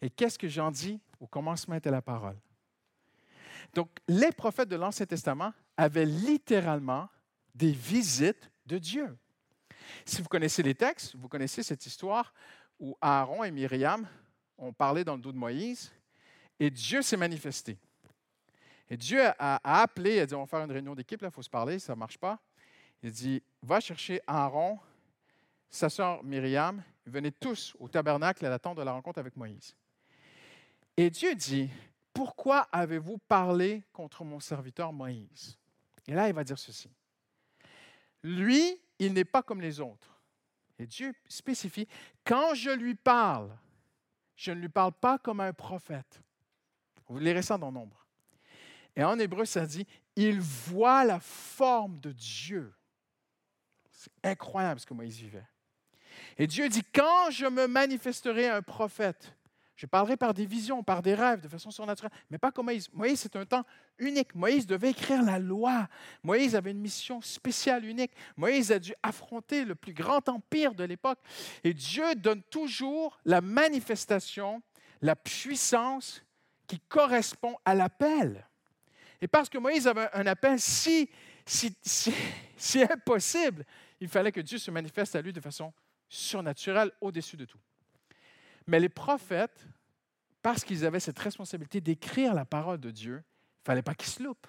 Et 0.00 0.10
qu'est-ce 0.10 0.38
que 0.38 0.48
j'en 0.48 0.70
dis? 0.70 1.00
Au 1.18 1.26
commencement 1.26 1.74
était 1.74 1.90
la 1.90 2.02
parole. 2.02 2.36
Donc, 3.74 3.88
les 4.06 4.32
prophètes 4.32 4.68
de 4.68 4.76
l'Ancien 4.76 5.06
Testament 5.06 5.52
avaient 5.76 6.04
littéralement 6.04 7.08
des 7.54 7.72
visites 7.72 8.50
de 8.66 8.78
Dieu. 8.78 9.16
Si 10.04 10.22
vous 10.22 10.28
connaissez 10.28 10.62
les 10.62 10.74
textes, 10.74 11.16
vous 11.16 11.28
connaissez 11.28 11.62
cette 11.62 11.84
histoire 11.86 12.32
où 12.78 12.96
Aaron 13.00 13.44
et 13.44 13.50
Myriam 13.50 14.06
ont 14.58 14.72
parlé 14.72 15.04
dans 15.04 15.16
le 15.16 15.20
dos 15.20 15.32
de 15.32 15.38
Moïse 15.38 15.92
et 16.58 16.70
Dieu 16.70 17.02
s'est 17.02 17.16
manifesté. 17.16 17.78
Et 18.88 18.96
Dieu 18.96 19.20
a, 19.38 19.82
appelé, 19.82 20.16
il 20.16 20.20
a 20.20 20.26
dit, 20.26 20.34
on 20.34 20.40
va 20.40 20.46
faire 20.46 20.60
une 20.64 20.70
réunion 20.70 20.94
d'équipe, 20.94 21.20
il 21.22 21.30
faut 21.30 21.42
se 21.42 21.50
parler, 21.50 21.78
ça 21.78 21.94
ne 21.94 21.98
marche 21.98 22.18
pas. 22.18 22.38
Il 23.02 23.10
dit, 23.10 23.42
va 23.66 23.80
chercher 23.80 24.20
Aaron, 24.26 24.78
sa 25.68 25.88
sœur 25.88 26.22
Myriam, 26.22 26.82
venez 27.04 27.32
tous 27.32 27.74
au 27.80 27.88
tabernacle 27.88 28.46
à 28.46 28.48
la 28.48 28.58
tente 28.58 28.78
de 28.78 28.82
la 28.82 28.92
rencontre 28.92 29.18
avec 29.18 29.36
Moïse. 29.36 29.74
Et 30.96 31.10
Dieu 31.10 31.34
dit, 31.34 31.68
pourquoi 32.14 32.60
avez-vous 32.72 33.18
parlé 33.18 33.82
contre 33.92 34.24
mon 34.24 34.40
serviteur 34.40 34.92
Moïse? 34.92 35.58
Et 36.06 36.14
là, 36.14 36.28
il 36.28 36.34
va 36.34 36.44
dire 36.44 36.58
ceci. 36.58 36.88
Lui, 38.22 38.80
il 38.98 39.12
n'est 39.12 39.24
pas 39.24 39.42
comme 39.42 39.60
les 39.60 39.80
autres. 39.80 40.16
Et 40.78 40.86
Dieu 40.86 41.12
spécifie, 41.26 41.88
quand 42.24 42.54
je 42.54 42.70
lui 42.70 42.94
parle, 42.94 43.50
je 44.36 44.52
ne 44.52 44.60
lui 44.60 44.68
parle 44.68 44.92
pas 44.92 45.18
comme 45.18 45.40
un 45.40 45.52
prophète. 45.52 46.20
Vous 47.08 47.18
lirez 47.18 47.42
ça 47.42 47.58
dans 47.58 47.72
Nombre. 47.72 48.06
Et 48.94 49.02
en 49.02 49.18
hébreu, 49.18 49.44
ça 49.44 49.66
dit, 49.66 49.86
il 50.14 50.40
voit 50.40 51.04
la 51.04 51.18
forme 51.20 51.98
de 51.98 52.12
Dieu. 52.12 52.72
Incroyable 54.22 54.80
ce 54.80 54.86
que 54.86 54.94
Moïse 54.94 55.18
vivait. 55.18 55.46
Et 56.38 56.46
Dieu 56.46 56.68
dit, 56.68 56.82
quand 56.94 57.30
je 57.30 57.46
me 57.46 57.66
manifesterai 57.66 58.48
un 58.48 58.62
prophète, 58.62 59.34
je 59.76 59.84
parlerai 59.84 60.16
par 60.16 60.32
des 60.32 60.46
visions, 60.46 60.82
par 60.82 61.02
des 61.02 61.14
rêves, 61.14 61.42
de 61.42 61.48
façon 61.48 61.70
surnaturelle, 61.70 62.12
mais 62.30 62.38
pas 62.38 62.50
comme 62.50 62.66
Moïse. 62.66 62.88
Moïse, 62.94 63.20
c'est 63.20 63.36
un 63.36 63.44
temps 63.44 63.64
unique. 63.98 64.34
Moïse 64.34 64.66
devait 64.66 64.90
écrire 64.90 65.22
la 65.22 65.38
loi. 65.38 65.88
Moïse 66.22 66.56
avait 66.56 66.70
une 66.70 66.80
mission 66.80 67.20
spéciale, 67.20 67.84
unique. 67.84 68.12
Moïse 68.36 68.72
a 68.72 68.78
dû 68.78 68.94
affronter 69.02 69.66
le 69.66 69.74
plus 69.74 69.92
grand 69.92 70.26
empire 70.30 70.74
de 70.74 70.84
l'époque. 70.84 71.18
Et 71.62 71.74
Dieu 71.74 72.14
donne 72.14 72.42
toujours 72.44 73.18
la 73.26 73.42
manifestation, 73.42 74.62
la 75.02 75.14
puissance 75.14 76.22
qui 76.66 76.80
correspond 76.80 77.56
à 77.66 77.74
l'appel. 77.74 78.46
Et 79.20 79.28
parce 79.28 79.50
que 79.50 79.58
Moïse 79.58 79.86
avait 79.86 80.08
un 80.14 80.26
appel 80.26 80.58
si, 80.58 81.10
si, 81.44 81.76
si 82.56 82.82
impossible, 82.90 83.66
il 84.00 84.08
fallait 84.08 84.32
que 84.32 84.40
Dieu 84.40 84.58
se 84.58 84.70
manifeste 84.70 85.16
à 85.16 85.22
lui 85.22 85.32
de 85.32 85.40
façon 85.40 85.72
surnaturelle, 86.08 86.92
au-dessus 87.00 87.36
de 87.36 87.44
tout. 87.44 87.58
Mais 88.66 88.80
les 88.80 88.88
prophètes, 88.88 89.66
parce 90.42 90.64
qu'ils 90.64 90.84
avaient 90.84 91.00
cette 91.00 91.18
responsabilité 91.18 91.80
d'écrire 91.80 92.34
la 92.34 92.44
parole 92.44 92.78
de 92.78 92.90
Dieu, 92.90 93.14
il 93.14 93.62
ne 93.62 93.64
fallait 93.64 93.82
pas 93.82 93.94
qu'ils 93.94 94.10
se 94.10 94.22
loupent. 94.22 94.46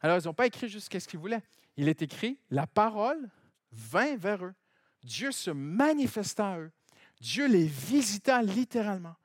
Alors, 0.00 0.18
ils 0.18 0.26
n'ont 0.26 0.34
pas 0.34 0.46
écrit 0.46 0.68
juste 0.68 0.92
ce 0.92 1.08
qu'ils 1.08 1.18
voulaient. 1.18 1.42
Il 1.76 1.88
est 1.88 2.02
écrit, 2.02 2.38
la 2.50 2.66
parole 2.66 3.30
vint 3.72 4.16
vers 4.16 4.44
eux. 4.44 4.54
Dieu 5.02 5.32
se 5.32 5.50
manifesta 5.50 6.52
à 6.52 6.58
eux. 6.58 6.72
Dieu 7.20 7.46
les 7.46 7.66
visita 7.66 8.42
littéralement. 8.42 9.16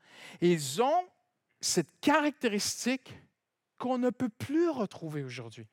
Et 0.42 0.52
ils 0.52 0.82
ont 0.82 1.04
cette 1.62 2.00
caractéristique 2.00 3.14
qu'on 3.78 3.98
ne 3.98 4.10
peut 4.10 4.30
plus 4.30 4.70
retrouver 4.70 5.24
aujourd'hui. 5.24 5.68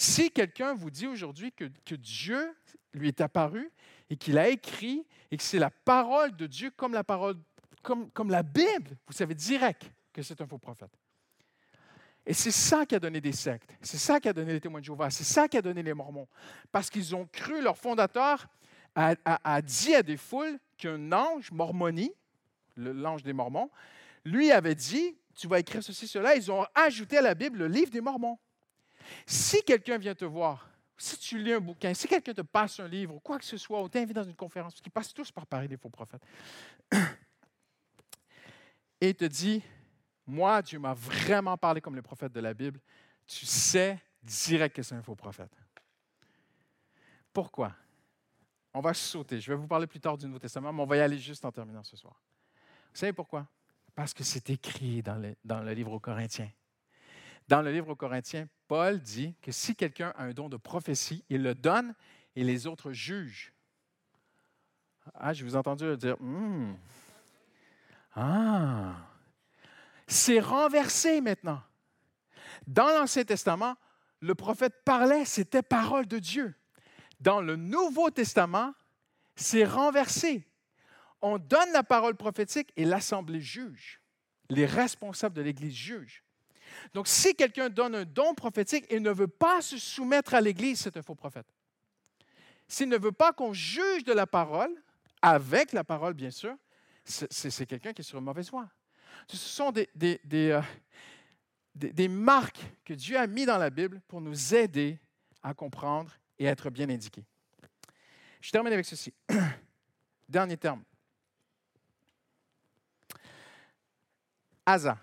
Si 0.00 0.30
quelqu'un 0.30 0.74
vous 0.74 0.90
dit 0.90 1.08
aujourd'hui 1.08 1.50
que, 1.50 1.94
Dieu 1.96 2.54
lui 2.94 3.08
est 3.08 3.20
apparu 3.20 3.68
et 4.08 4.16
qu'il 4.16 4.38
a 4.38 4.48
écrit 4.48 5.04
et 5.32 5.36
que 5.36 5.42
c'est 5.42 5.58
la 5.58 5.70
parole 5.70 6.36
de 6.36 6.46
Dieu 6.46 6.70
comme 6.70 6.92
la 6.92 7.02
parole, 7.02 7.34
comme, 7.82 8.30
la 8.30 8.44
Bible, 8.44 8.96
vous 9.08 9.12
savez 9.12 9.34
direct 9.34 9.90
que 10.12 10.22
c'est 10.22 10.40
un 10.40 10.46
faux 10.46 10.56
prophète. 10.56 10.96
Et 12.24 12.32
c'est 12.32 12.52
ça 12.52 12.86
qui 12.86 12.94
a 12.94 13.00
donné 13.00 13.20
des 13.20 13.32
sectes. 13.32 13.74
C'est 13.82 13.98
ça 13.98 14.20
qui 14.20 14.28
a 14.28 14.32
donné 14.32 14.52
les 14.52 14.60
témoins 14.60 14.78
de 14.78 14.84
Jéhovah. 14.84 15.10
C'est 15.10 15.24
ça 15.24 15.48
qui 15.48 15.56
a 15.56 15.62
donné 15.62 15.82
les 15.82 15.94
Mormons. 15.94 16.28
Parce 16.70 16.90
qu'ils 16.90 17.16
ont 17.16 17.26
cru, 17.26 17.60
leur 17.60 17.76
fondateur 17.76 18.46
a, 18.94 19.62
dit 19.62 19.96
à 19.96 20.04
des 20.04 20.16
foules 20.16 20.60
qu'un 20.76 21.10
ange, 21.10 21.50
Mormonie, 21.50 22.12
l'ange 22.76 23.24
des 23.24 23.32
Mormons, 23.32 23.68
lui 24.24 24.52
avait 24.52 24.76
dit 24.76 25.16
Tu 25.34 25.48
vas 25.48 25.58
écrire 25.58 25.82
ceci, 25.82 26.06
cela. 26.06 26.36
Ils 26.36 26.52
ont 26.52 26.64
ajouté 26.76 27.18
à 27.18 27.22
la 27.22 27.34
Bible 27.34 27.58
le 27.58 27.66
livre 27.66 27.90
des 27.90 28.00
Mormons. 28.00 28.38
Si 29.26 29.62
quelqu'un 29.62 29.98
vient 29.98 30.14
te 30.14 30.24
voir 30.24 30.68
si 30.98 31.16
tu 31.16 31.38
lis 31.38 31.52
un 31.52 31.60
bouquin, 31.60 31.94
si 31.94 32.08
quelqu'un 32.08 32.34
te 32.34 32.42
passe 32.42 32.80
un 32.80 32.88
livre 32.88 33.14
ou 33.14 33.20
quoi 33.20 33.38
que 33.38 33.44
ce 33.44 33.56
soit, 33.56 33.82
ou 33.82 33.88
t'invite 33.88 34.16
dans 34.16 34.24
une 34.24 34.34
conférence, 34.34 34.74
parce 34.74 34.82
qu'ils 34.82 34.92
passent 34.92 35.14
tous 35.14 35.30
par 35.30 35.46
Paris, 35.46 35.68
les 35.68 35.76
faux 35.76 35.88
prophètes, 35.88 36.22
et 39.00 39.14
te 39.14 39.24
dit, 39.24 39.62
moi, 40.26 40.60
Dieu 40.60 40.78
m'a 40.78 40.94
vraiment 40.94 41.56
parlé 41.56 41.80
comme 41.80 41.94
les 41.94 42.02
prophètes 42.02 42.32
de 42.32 42.40
la 42.40 42.52
Bible, 42.52 42.80
tu 43.26 43.46
sais 43.46 43.98
direct 44.22 44.74
que 44.74 44.82
c'est 44.82 44.96
un 44.96 45.02
faux 45.02 45.14
prophète. 45.14 45.56
Pourquoi? 47.32 47.74
On 48.74 48.80
va 48.80 48.92
sauter. 48.92 49.40
Je 49.40 49.52
vais 49.52 49.56
vous 49.56 49.68
parler 49.68 49.86
plus 49.86 50.00
tard 50.00 50.18
du 50.18 50.26
Nouveau 50.26 50.40
Testament, 50.40 50.72
mais 50.72 50.82
on 50.82 50.86
va 50.86 50.96
y 50.96 51.00
aller 51.00 51.18
juste 51.18 51.44
en 51.44 51.52
terminant 51.52 51.84
ce 51.84 51.96
soir. 51.96 52.20
Vous 52.92 52.98
savez 52.98 53.12
pourquoi? 53.12 53.46
Parce 53.94 54.12
que 54.12 54.24
c'est 54.24 54.50
écrit 54.50 55.02
dans 55.02 55.16
le, 55.16 55.36
dans 55.44 55.62
le 55.62 55.72
livre 55.72 55.92
aux 55.92 56.00
Corinthiens. 56.00 56.50
Dans 57.46 57.62
le 57.62 57.72
livre 57.72 57.88
aux 57.88 57.96
Corinthiens, 57.96 58.48
Paul 58.68 59.00
dit 59.00 59.34
que 59.40 59.50
si 59.50 59.74
quelqu'un 59.74 60.12
a 60.16 60.24
un 60.24 60.32
don 60.32 60.48
de 60.50 60.58
prophétie, 60.58 61.24
il 61.30 61.42
le 61.42 61.54
donne 61.54 61.94
et 62.36 62.44
les 62.44 62.66
autres 62.66 62.92
jugent. 62.92 63.52
Ah, 65.14 65.32
je 65.32 65.42
vous 65.44 65.54
ai 65.54 65.56
entendu 65.56 65.96
dire, 65.96 66.16
hmm. 66.20 66.76
ah, 68.14 68.94
c'est 70.06 70.38
renversé 70.38 71.22
maintenant. 71.22 71.62
Dans 72.66 72.88
l'Ancien 72.88 73.24
Testament, 73.24 73.74
le 74.20 74.34
prophète 74.34 74.84
parlait, 74.84 75.24
c'était 75.24 75.62
parole 75.62 76.06
de 76.06 76.18
Dieu. 76.18 76.54
Dans 77.20 77.40
le 77.40 77.56
Nouveau 77.56 78.10
Testament, 78.10 78.74
c'est 79.34 79.64
renversé. 79.64 80.46
On 81.22 81.38
donne 81.38 81.72
la 81.72 81.82
parole 81.82 82.16
prophétique 82.16 82.72
et 82.76 82.84
l'Assemblée 82.84 83.40
juge. 83.40 84.00
Les 84.50 84.66
responsables 84.66 85.34
de 85.34 85.42
l'Église 85.42 85.74
jugent. 85.74 86.22
Donc, 86.94 87.08
si 87.08 87.34
quelqu'un 87.34 87.68
donne 87.68 87.94
un 87.94 88.04
don 88.04 88.34
prophétique 88.34 88.84
et 88.88 89.00
ne 89.00 89.10
veut 89.10 89.28
pas 89.28 89.60
se 89.60 89.78
soumettre 89.78 90.34
à 90.34 90.40
l'Église, 90.40 90.80
c'est 90.80 90.96
un 90.96 91.02
faux 91.02 91.14
prophète. 91.14 91.46
S'il 92.66 92.88
ne 92.88 92.98
veut 92.98 93.12
pas 93.12 93.32
qu'on 93.32 93.52
juge 93.52 94.04
de 94.04 94.12
la 94.12 94.26
parole, 94.26 94.70
avec 95.22 95.72
la 95.72 95.84
parole, 95.84 96.14
bien 96.14 96.30
sûr, 96.30 96.54
c'est 97.04 97.66
quelqu'un 97.66 97.92
qui 97.92 98.02
est 98.02 98.04
sur 98.04 98.18
une 98.18 98.24
mauvaise 98.24 98.50
voie. 98.50 98.68
Ce 99.26 99.36
sont 99.36 99.72
des, 99.72 99.88
des, 99.94 100.20
euh, 100.24 100.60
des, 101.74 101.92
des, 101.92 102.08
marques 102.08 102.60
que 102.84 102.92
Dieu 102.92 103.18
a 103.18 103.26
mis 103.26 103.46
dans 103.46 103.58
la 103.58 103.70
Bible 103.70 104.00
pour 104.06 104.20
nous 104.20 104.54
aider 104.54 104.98
à 105.42 105.54
comprendre 105.54 106.12
et 106.38 106.46
à 106.46 106.52
être 106.52 106.70
bien 106.70 106.88
indiqués. 106.88 107.24
Je 108.40 108.50
termine 108.50 108.72
avec 108.72 108.86
ceci. 108.86 109.12
Dernier 110.28 110.56
terme. 110.56 110.84
Asa. 114.66 114.98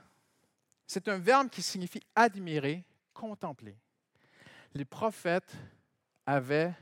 C'est 0.95 1.09
un 1.09 1.17
verbe 1.17 1.49
qui 1.49 1.61
signifie 1.61 1.99
admirer, 2.15 2.85
contempler. 3.13 3.75
Les 4.73 4.85
prophètes 4.85 5.53
avaient 6.25 6.73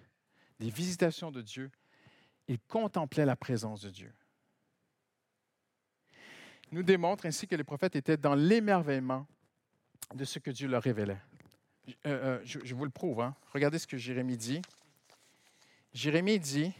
des 0.60 0.70
visitations 0.70 1.32
de 1.32 1.42
Dieu. 1.42 1.72
Ils 2.48 2.60
contemplaient 2.60 3.26
la 3.26 3.36
présence 3.36 3.82
de 3.82 3.90
Dieu. 3.90 4.14
Il 6.72 6.76
nous 6.76 6.84
démontre 6.84 7.26
ainsi 7.26 7.48
que 7.48 7.56
les 7.56 7.64
prophètes 7.64 7.96
étaient 7.96 8.16
dans 8.16 8.36
l'émerveillement 8.36 9.26
de 10.14 10.26
ce 10.26 10.38
que 10.38 10.52
Dieu 10.52 10.68
leur 10.68 10.84
révélait. 10.84 11.22
Euh, 12.06 12.38
euh, 12.38 12.40
je, 12.44 12.76
vous 12.76 12.86
le 12.86 12.92
prouve. 12.92 13.20
Hein. 13.20 13.36
Regardez 13.52 13.80
ce 13.80 13.88
que 13.88 13.98
Jérémie 13.98 14.38
dit. 14.38 14.62
Jérémie 15.92 16.38
dit, 16.38 16.72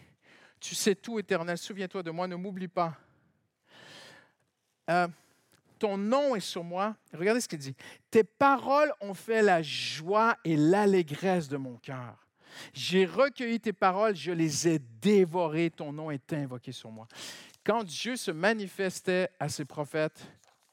Tu 0.60 0.76
sais 0.76 0.94
tout, 0.94 1.18
Éternel, 1.18 1.58
souviens-toi 1.58 2.04
de 2.04 2.12
moi, 2.12 2.28
ne 2.28 2.36
m'oublie 2.36 2.68
pas. 2.68 2.96
Euh, 4.92 5.08
ton 5.84 5.98
nom 5.98 6.34
est 6.34 6.40
sur 6.40 6.64
moi. 6.64 6.96
Regardez 7.14 7.42
ce 7.42 7.50
qu'il 7.50 7.60
dit. 7.60 7.76
Tes 8.10 8.24
paroles 8.24 8.94
ont 9.02 9.14
fait 9.14 9.42
la 9.42 9.62
joie 9.62 10.38
et 10.46 10.56
l'allégresse 10.56 11.50
de 11.50 11.58
mon 11.58 11.76
cœur. 11.76 12.26
J'ai 12.72 13.06
recueilli 13.06 13.60
tes 13.60 13.74
paroles, 13.74 14.16
je 14.16 14.32
les 14.32 14.66
ai 14.70 14.80
dévorées, 14.80 15.70
ton 15.70 15.92
nom 15.92 16.10
est 16.10 16.32
invoqué 16.32 16.72
sur 16.72 16.90
moi. 16.90 17.06
Quand 17.66 17.84
Dieu 17.84 18.16
se 18.16 18.32
manifestait 18.32 19.28
à 19.42 19.50
ses 19.50 19.66
prophètes, 19.66 20.26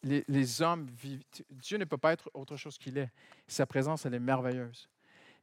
les, 0.05 0.63
hommes 0.63 0.87
vivent. 0.87 1.25
Dieu 1.51 1.77
ne 1.77 1.87
peut 1.87 1.99
pas 1.99 2.13
être 2.13 2.31
autre 2.33 2.57
chose 2.57 2.79
qu'il 2.79 2.97
est. 2.97 3.11
Sa 3.49 3.67
présence, 3.67 4.07
elle 4.07 4.15
est 4.15 4.21
merveilleuse. 4.21 4.89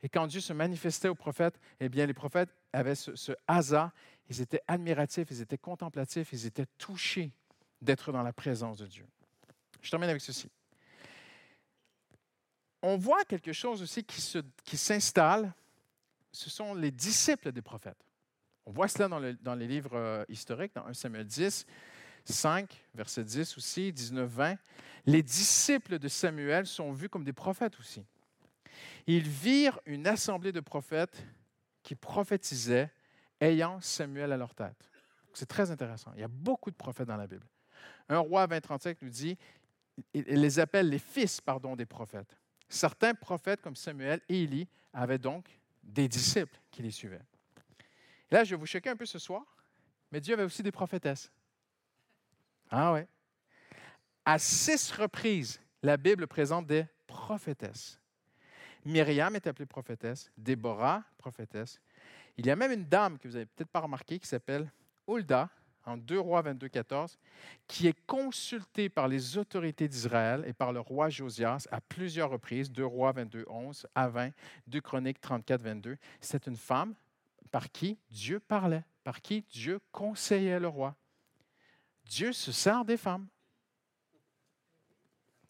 Et 0.01 0.07
quand 0.07 0.27
Dieu 0.27 0.39
se 0.39 0.53
manifestait 0.53 1.09
aux 1.09 1.15
prophètes, 1.15 1.59
eh 1.81 1.89
bien, 1.89 2.05
les 2.05 2.13
prophètes 2.13 2.55
avaient 2.71 2.95
ce, 2.95 3.17
ce 3.17 3.33
hasard. 3.49 3.91
Ils 4.29 4.39
étaient 4.39 4.61
admiratifs, 4.65 5.27
ils 5.29 5.41
étaient 5.41 5.57
contemplatifs, 5.57 6.31
ils 6.31 6.45
étaient 6.45 6.67
touchés 6.77 7.33
d'être 7.81 8.13
dans 8.13 8.23
la 8.23 8.31
présence 8.31 8.77
de 8.77 8.85
Dieu. 8.85 9.05
Je 9.81 9.89
termine 9.89 10.09
avec 10.09 10.21
ceci. 10.21 10.49
On 12.81 12.97
voit 12.97 13.23
quelque 13.25 13.53
chose 13.53 13.81
aussi 13.81 14.03
qui 14.03 14.77
s'installe. 14.77 15.53
Ce 16.31 16.49
sont 16.49 16.73
les 16.73 16.91
disciples 16.91 17.51
des 17.51 17.61
prophètes. 17.61 18.07
On 18.67 18.71
voit 18.71 18.89
cela 18.89 19.07
dans, 19.07 19.55
les 19.55 19.65
livres 19.65 19.95
euh, 19.95 20.25
historiques, 20.27 20.75
dans 20.75 20.85
1 20.85 20.93
Samuel 20.93 21.25
10, 21.25 21.65
5, 22.25 22.85
verset 22.93 23.23
10 23.23 23.57
aussi, 23.57 23.93
19, 23.93 24.29
20. 24.29 24.55
Les 25.05 25.23
disciples 25.23 25.97
de 25.97 26.07
Samuel 26.09 26.67
sont 26.67 26.91
vus 26.91 27.07
comme 27.07 27.23
des 27.23 27.31
prophètes 27.31 27.79
aussi. 27.79 28.03
Ils 29.07 29.27
virent 29.27 29.79
une 29.85 30.05
assemblée 30.05 30.51
de 30.51 30.59
prophètes 30.59 31.25
qui 31.81 31.95
prophétisaient 31.95 32.91
ayant 33.39 33.79
Samuel 33.79 34.33
à 34.33 34.37
leur 34.37 34.53
tête. 34.53 34.89
C'est 35.33 35.45
très 35.45 35.71
intéressant. 35.71 36.11
Il 36.15 36.19
y 36.19 36.25
a 36.25 36.27
beaucoup 36.27 36.69
de 36.69 36.75
prophètes 36.75 37.07
dans 37.07 37.15
la 37.15 37.27
Bible. 37.27 37.47
Un 38.09 38.19
roi 38.19 38.47
2035 38.47 39.01
nous 39.01 39.09
dit, 39.09 39.37
il 40.13 40.41
les 40.41 40.59
appelle 40.59 40.89
les 40.89 40.99
fils 40.99 41.41
pardon, 41.41 41.75
des 41.75 41.85
prophètes. 41.85 42.37
Certains 42.69 43.13
prophètes 43.13 43.61
comme 43.61 43.75
Samuel 43.75 44.21
et 44.29 44.43
Élie 44.43 44.67
avaient 44.93 45.17
donc 45.17 45.47
des 45.83 46.07
disciples 46.07 46.59
qui 46.71 46.81
les 46.81 46.91
suivaient. 46.91 47.23
Là, 48.29 48.43
je 48.43 48.51
vais 48.51 48.59
vous 48.59 48.65
choquer 48.65 48.89
un 48.89 48.95
peu 48.95 49.05
ce 49.05 49.19
soir, 49.19 49.43
mais 50.11 50.19
Dieu 50.19 50.33
avait 50.33 50.43
aussi 50.43 50.63
des 50.63 50.71
prophétesses. 50.71 51.31
Ah 52.69 52.91
ouais. 52.93 53.07
À 54.25 54.37
six 54.37 54.91
reprises, 54.91 55.61
la 55.81 55.95
Bible 55.95 56.27
présente 56.27 56.67
des 56.67 56.85
prophétesses. 57.07 57.99
Myriam 58.83 59.35
est 59.35 59.47
appelée 59.47 59.65
prophétesse, 59.65 60.29
Déborah, 60.37 61.03
prophétesse. 61.17 61.79
Il 62.37 62.45
y 62.45 62.51
a 62.51 62.55
même 62.55 62.71
une 62.71 62.85
dame 62.85 63.17
que 63.17 63.27
vous 63.27 63.35
n'avez 63.35 63.45
peut-être 63.45 63.69
pas 63.69 63.79
remarqué 63.79 64.19
qui 64.19 64.27
s'appelle 64.27 64.71
Hulda, 65.07 65.49
en 65.87 65.97
2 65.97 66.19
Rois 66.19 66.41
22, 66.41 66.67
14, 66.67 67.17
qui 67.65 67.87
est 67.87 68.05
consultée 68.05 68.89
par 68.89 69.07
les 69.07 69.37
autorités 69.37 69.87
d'Israël 69.87 70.43
et 70.45 70.53
par 70.53 70.73
le 70.73 70.81
roi 70.81 71.09
Josias 71.09 71.67
à 71.71 71.79
plusieurs 71.81 72.29
reprises, 72.29 72.71
2 72.71 72.85
Rois 72.85 73.13
22, 73.13 73.45
11 73.47 73.87
à 73.95 74.09
20, 74.09 74.31
2 74.67 74.81
Chroniques 74.81 75.21
34, 75.21 75.61
22. 75.61 75.97
C'est 76.19 76.45
une 76.45 76.57
femme 76.57 76.93
par 77.51 77.71
qui 77.71 77.97
Dieu 78.09 78.39
parlait, 78.39 78.83
par 79.03 79.21
qui 79.21 79.43
Dieu 79.49 79.79
conseillait 79.91 80.59
le 80.59 80.67
roi. 80.67 80.95
Dieu 82.03 82.33
se 82.33 82.51
sert 82.51 82.83
des 82.83 82.97
femmes. 82.97 83.27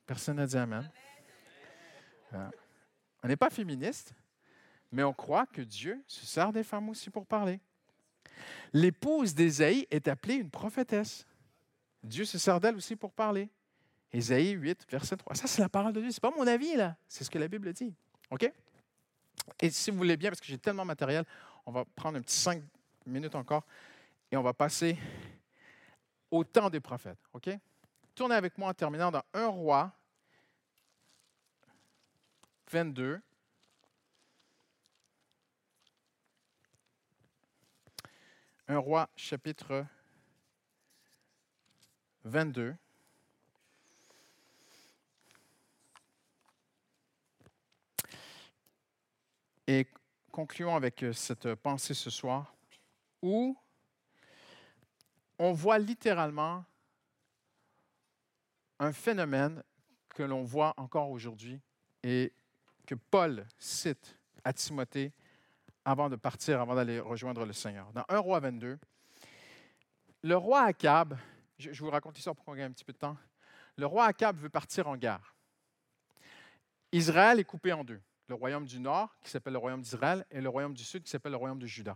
Personne 0.05 0.37
n'a 0.37 0.45
dit 0.45 0.57
Amen. 0.57 0.89
Ah. 2.31 2.51
On 3.23 3.27
n'est 3.27 3.35
pas 3.35 3.49
féministe, 3.49 4.13
mais 4.91 5.03
on 5.03 5.13
croit 5.13 5.47
que 5.47 5.61
Dieu 5.61 6.03
se 6.05 6.25
sert 6.25 6.53
des 6.53 6.63
femmes 6.63 6.89
aussi 6.89 7.09
pour 7.09 7.25
parler. 7.25 7.59
L'épouse 8.73 9.33
d'Ésaïe 9.33 9.87
est 9.91 10.07
appelée 10.07 10.35
une 10.35 10.49
prophétesse. 10.49 11.25
Dieu 12.03 12.25
se 12.25 12.37
sert 12.37 12.59
d'elle 12.59 12.75
aussi 12.75 12.95
pour 12.95 13.11
parler. 13.11 13.49
Ésaïe 14.11 14.51
8, 14.51 14.85
verset 14.89 15.17
3. 15.17 15.35
Ça, 15.35 15.47
c'est 15.47 15.61
la 15.61 15.69
parole 15.69 15.93
de 15.93 16.01
Dieu. 16.01 16.11
Ce 16.11 16.17
n'est 16.17 16.31
pas 16.31 16.35
mon 16.35 16.47
avis, 16.47 16.75
là. 16.75 16.95
C'est 17.07 17.23
ce 17.23 17.29
que 17.29 17.39
la 17.39 17.47
Bible 17.47 17.73
dit. 17.73 17.93
OK? 18.31 18.51
Et 19.59 19.69
si 19.69 19.91
vous 19.91 19.97
voulez 19.97 20.17
bien, 20.17 20.29
parce 20.29 20.39
que 20.39 20.47
j'ai 20.47 20.57
tellement 20.57 20.83
de 20.83 20.87
matériel, 20.87 21.25
on 21.65 21.71
va 21.71 21.85
prendre 21.85 22.17
un 22.17 22.21
petit 22.21 22.37
cinq 22.37 22.63
minutes 23.05 23.35
encore 23.35 23.65
et 24.31 24.37
on 24.37 24.43
va 24.43 24.53
passer 24.53 24.97
au 26.31 26.43
temps 26.43 26.69
des 26.69 26.79
prophètes. 26.79 27.19
OK? 27.33 27.49
Tournez 28.15 28.35
avec 28.35 28.57
moi 28.57 28.69
en 28.69 28.73
terminant 28.73 29.11
dans 29.11 29.23
1 29.33 29.47
roi 29.47 29.91
22. 32.71 33.21
Un 38.69 38.79
roi 38.79 39.09
chapitre 39.15 39.85
22. 42.25 42.75
Et 49.67 49.87
concluons 50.33 50.75
avec 50.75 51.01
euh, 51.03 51.13
cette 51.13 51.55
pensée 51.55 51.93
ce 51.93 52.09
soir, 52.09 52.53
où 53.21 53.57
on 55.39 55.53
voit 55.53 55.79
littéralement 55.79 56.65
un 58.79 58.91
phénomène 58.91 59.63
que 60.09 60.23
l'on 60.23 60.43
voit 60.43 60.73
encore 60.75 61.09
aujourd'hui 61.09 61.61
et 62.03 62.33
que 62.85 62.95
Paul 62.95 63.47
cite 63.57 64.17
à 64.43 64.51
Timothée 64.51 65.13
avant 65.87 66.09
de 66.09 66.17
partir, 66.17 66.59
avant 66.59 66.75
d'aller 66.75 66.99
rejoindre 66.99 67.45
le 67.45 67.53
Seigneur. 67.53 67.89
Dans 67.93 68.03
1 68.09 68.17
roi 68.17 68.41
22, 68.41 68.77
le 70.21 70.35
roi 70.35 70.63
Akab, 70.63 71.17
je, 71.57 71.81
vous 71.81 71.89
raconte 71.89 72.17
ça 72.17 72.33
pour 72.33 72.43
qu'on 72.43 72.55
gagne 72.55 72.65
un 72.65 72.71
petit 72.71 72.83
peu 72.83 72.91
de 72.91 72.97
temps. 72.97 73.15
Le 73.77 73.85
roi 73.85 74.03
Akab 74.03 74.37
veut 74.37 74.49
partir 74.49 74.89
en 74.89 74.97
guerre. 74.97 75.33
Israël 76.91 77.39
est 77.39 77.45
coupé 77.45 77.71
en 77.71 77.85
deux. 77.85 78.01
Le 78.27 78.35
royaume 78.35 78.65
du 78.65 78.81
nord, 78.81 79.15
qui 79.21 79.29
s'appelle 79.29 79.53
le 79.53 79.59
royaume 79.59 79.79
d'Israël, 79.79 80.25
et 80.29 80.41
le 80.41 80.49
royaume 80.49 80.73
du 80.73 80.83
sud, 80.83 81.03
qui 81.03 81.09
s'appelle 81.09 81.31
le 81.31 81.37
royaume 81.37 81.59
de 81.59 81.67
Juda. 81.67 81.95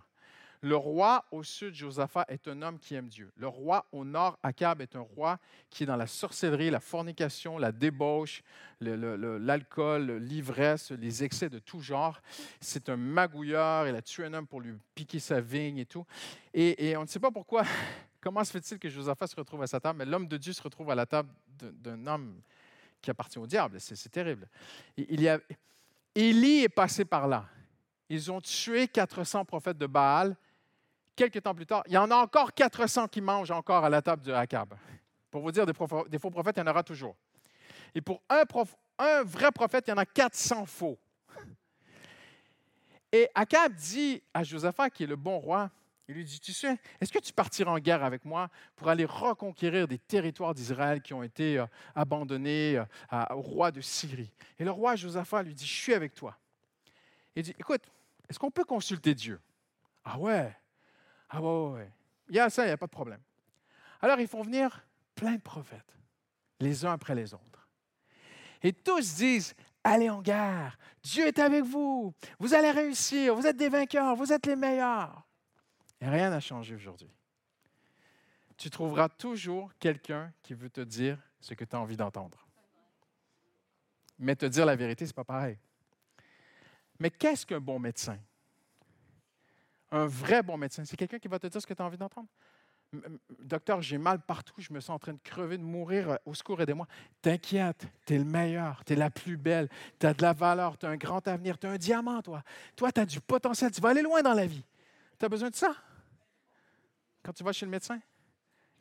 Le 0.64 0.76
roi 0.76 1.26
au 1.32 1.42
sud, 1.42 1.74
Josaphat, 1.74 2.26
est 2.28 2.48
un 2.48 2.62
homme 2.62 2.78
qui 2.78 2.94
aime 2.94 3.08
Dieu. 3.08 3.32
Le 3.36 3.48
roi 3.48 3.88
au 3.92 4.06
nord, 4.06 4.38
Akab, 4.44 4.80
est 4.80 4.96
un 4.96 5.02
roi 5.02 5.40
qui 5.72 5.84
est 5.84 5.86
dans 5.88 5.96
la 5.96 6.06
sorcellerie, 6.06 6.70
la 6.70 6.80
fornication, 6.80 7.58
la 7.58 7.72
débauche, 7.72 8.44
l'alcool, 8.80 10.18
l'ivresse, 10.18 10.92
les 10.92 11.24
excès 11.24 11.50
de 11.50 11.58
tout 11.58 11.82
genre. 11.82 12.22
C'est 12.60 12.90
un 12.90 12.96
magouilleur. 12.96 13.88
Il 13.88 13.96
a 13.96 14.04
tué 14.04 14.26
un 14.26 14.36
homme 14.36 14.46
pour 14.46 14.62
lui 14.62 14.76
piquer 14.94 15.18
sa 15.18 15.42
vigne 15.42 15.80
et 15.80 15.86
tout. 15.88 16.06
Et, 16.54 16.96
on 16.96 17.02
ne 17.02 17.08
sait 17.08 17.20
pas 17.20 17.32
pourquoi. 17.32 17.64
Comment 18.22 18.44
se 18.44 18.52
fait-il 18.52 18.78
que 18.78 18.88
Josaphat 18.88 19.26
se 19.26 19.36
retrouve 19.36 19.64
à 19.64 19.68
sa 19.68 19.80
table, 19.80 19.98
mais 19.98 20.06
l'homme 20.06 20.28
de 20.28 20.38
Dieu 20.38 20.54
se 20.54 20.62
retrouve 20.62 20.92
à 20.92 20.96
la 20.96 21.08
table 21.08 21.30
d'un 21.60 22.06
homme 22.06 22.40
qui 23.02 23.10
appartient 23.10 23.40
au 23.40 23.48
diable. 23.48 23.80
C'est 23.80 24.10
terrible. 24.10 24.48
Il 24.96 25.22
y 25.22 25.30
Élie 26.14 26.60
est 26.60 26.70
passé 26.70 27.04
par 27.04 27.28
là. 27.28 27.48
Ils 28.10 28.32
ont 28.32 28.42
tué 28.42 28.88
400 28.88 29.46
prophètes 29.46 29.78
de 29.78 29.88
Baal 29.88 30.36
quelques 31.16 31.42
temps 31.42 31.54
plus 31.54 31.66
tard, 31.66 31.84
il 31.88 31.94
y 31.94 31.98
en 31.98 32.10
a 32.12 32.16
encore 32.16 32.54
400 32.54 33.08
qui 33.08 33.22
mangent 33.22 33.52
encore 33.52 33.84
à 33.86 33.90
la 33.90 34.02
table 34.02 34.24
de 34.24 34.32
Akab. 34.32 34.74
Pour 35.30 35.42
vous 35.42 35.52
dire, 35.52 35.66
des, 35.66 35.74
faux 35.74 35.88
prophètes, 36.30 36.58
il 36.58 36.60
y 36.60 36.64
en 36.64 36.68
aura 36.68 36.84
toujours. 36.84 37.16
Et 37.96 38.02
pour 38.02 38.22
un, 38.30 38.44
un 39.00 39.24
vrai 39.24 39.52
prophète, 39.52 39.86
il 39.88 39.92
y 39.92 39.94
en 39.94 39.98
a 39.98 40.06
400 40.06 40.66
faux. 40.66 41.00
Et 43.12 43.28
Akab 43.36 43.74
dit 43.74 44.22
à 44.34 44.44
Josaphat, 44.44 44.90
qui 44.90 45.04
est 45.04 45.08
le 45.08 45.16
bon 45.16 45.38
roi, 45.38 45.70
il 46.08 46.16
lui 46.16 46.26
dit, 46.26 46.40
tu 46.40 46.52
sais, 46.52 46.78
est-ce 47.00 47.12
que 47.12 47.20
tu 47.20 47.32
partiras 47.32 47.72
en 47.72 47.80
guerre 47.80 48.04
avec 48.04 48.26
moi 48.26 48.50
pour 48.76 48.90
aller 48.90 49.06
reconquérir 49.06 49.88
des 49.88 49.98
territoires 49.98 50.54
d'Israël 50.54 51.02
qui 51.02 51.14
ont 51.14 51.24
été 51.24 51.58
euh, 51.60 51.66
abandonnés 51.96 52.78
euh, 53.14 53.26
au 53.32 53.42
roi 53.42 53.72
de 53.72 53.80
Syrie? 53.80 54.32
Et 54.60 54.66
le 54.66 54.72
roi 54.72 54.98
Josaphat 54.98 55.44
lui 55.44 55.54
dit, 55.54 55.66
je 55.66 55.74
suis 55.74 55.94
avec 55.94 56.14
toi. 56.14 56.38
Il 57.36 57.44
dit, 57.44 57.56
écoute, 57.58 57.84
est-ce 58.28 58.40
qu'on 58.40 58.52
peut 58.52 58.66
consulter 58.66 59.16
Dieu? 59.16 59.40
Ah 60.04 60.18
ouais, 60.18 60.54
ah 61.32 61.42
ouais, 61.42 61.72
ouais, 61.72 61.92
Il 62.30 62.36
y 62.36 62.40
a 62.40 62.50
ça, 62.50 62.64
il 62.64 62.68
n'y 62.68 62.74
a 62.74 62.78
pas 62.78 62.88
de 62.88 62.92
problème. 62.92 63.22
Alors, 64.02 64.20
ils 64.20 64.28
font 64.28 64.42
venir 64.42 64.86
plein 65.16 65.36
de 65.36 65.42
prophètes, 65.42 65.98
les 66.60 66.86
uns 66.86 66.92
après 66.92 67.16
les 67.16 67.34
autres. 67.34 67.70
Et 68.62 68.74
tous 68.74 69.16
disent, 69.16 69.56
allez 69.84 70.10
en 70.10 70.22
guerre, 70.22 70.78
Dieu 71.04 71.26
est 71.26 71.40
avec 71.40 71.64
vous, 71.64 72.14
vous 72.38 72.54
allez 72.54 72.72
réussir, 72.72 73.34
vous 73.34 73.48
êtes 73.48 73.58
des 73.58 73.70
vainqueurs, 73.70 74.16
vous 74.16 74.34
êtes 74.34 74.46
les 74.46 74.56
meilleurs. 74.56 75.24
Et 76.02 76.08
rien 76.08 76.30
n'a 76.30 76.40
changé 76.40 76.76
aujourd'hui. 76.76 77.10
Tu 78.58 78.70
trouveras 78.70 79.10
toujours 79.10 79.72
quelqu'un 79.80 80.32
qui 80.44 80.54
veut 80.54 80.70
te 80.70 80.82
dire 80.82 81.18
ce 81.40 81.54
que 81.54 81.64
tu 81.64 81.76
as 81.76 81.80
envie 81.80 81.98
d'entendre. 81.98 82.46
Mais 84.20 84.36
te 84.36 84.46
dire 84.46 84.66
la 84.66 84.76
vérité, 84.76 85.06
ce 85.06 85.12
n'est 85.12 85.16
pas 85.16 85.24
pareil. 85.24 85.58
Mais 87.00 87.10
qu'est-ce 87.10 87.46
qu'un 87.46 87.60
bon 87.60 87.80
médecin? 87.80 88.20
Un 89.92 90.06
vrai 90.06 90.42
bon 90.42 90.58
médecin, 90.58 90.86
c'est 90.86 90.96
quelqu'un 90.96 91.20
qui 91.20 91.28
va 91.28 91.38
te 91.38 91.48
dire 91.48 91.62
ce 91.62 91.68
que 91.68 91.74
tu 91.74 91.82
as 91.82 91.86
envie 91.86 91.98
d'entendre. 91.98 92.30
Docteur, 93.40 93.82
j'ai 93.82 93.98
mal 93.98 94.20
partout, 94.20 94.56
je 94.58 94.74
me 94.74 94.82
sens 94.82 94.96
en 94.96 95.00
train 95.00 95.14
de 95.14 95.20
crever, 95.24 95.58
de 95.58 95.64
mourir, 95.64 96.10
euh, 96.10 96.16
au 96.26 96.34
secours, 96.34 96.62
aidez-moi. 96.62 96.88
T'inquiète, 97.22 97.88
tu 98.06 98.16
es 98.16 98.18
le 98.18 98.26
meilleur, 98.26 98.84
tu 98.84 98.94
es 98.94 98.96
la 98.98 99.10
plus 99.10 99.38
belle, 99.38 99.70
tu 99.98 100.06
as 100.06 100.14
de 100.14 100.22
la 100.22 100.34
valeur, 100.34 100.78
tu 100.78 100.86
as 100.86 100.90
un 100.90 100.98
grand 100.98 101.26
avenir, 101.26 101.58
tu 101.58 101.68
as 101.68 101.72
un 101.72 101.78
diamant, 101.78 102.22
toi. 102.22 102.44
Toi, 102.76 102.92
tu 102.92 103.00
as 103.00 103.06
du 103.06 103.22
potentiel, 103.22 103.72
tu 103.72 103.80
vas 103.80 103.90
aller 103.90 104.02
loin 104.02 104.22
dans 104.22 104.34
la 104.34 104.46
vie. 104.46 104.64
Tu 105.18 105.26
as 105.26 105.30
besoin 105.30 105.50
de 105.50 105.56
ça? 105.56 105.74
Quand 107.24 107.32
tu 107.32 107.44
vas 107.44 107.54
chez 107.54 107.66
le 107.66 107.72
médecin? 107.72 108.00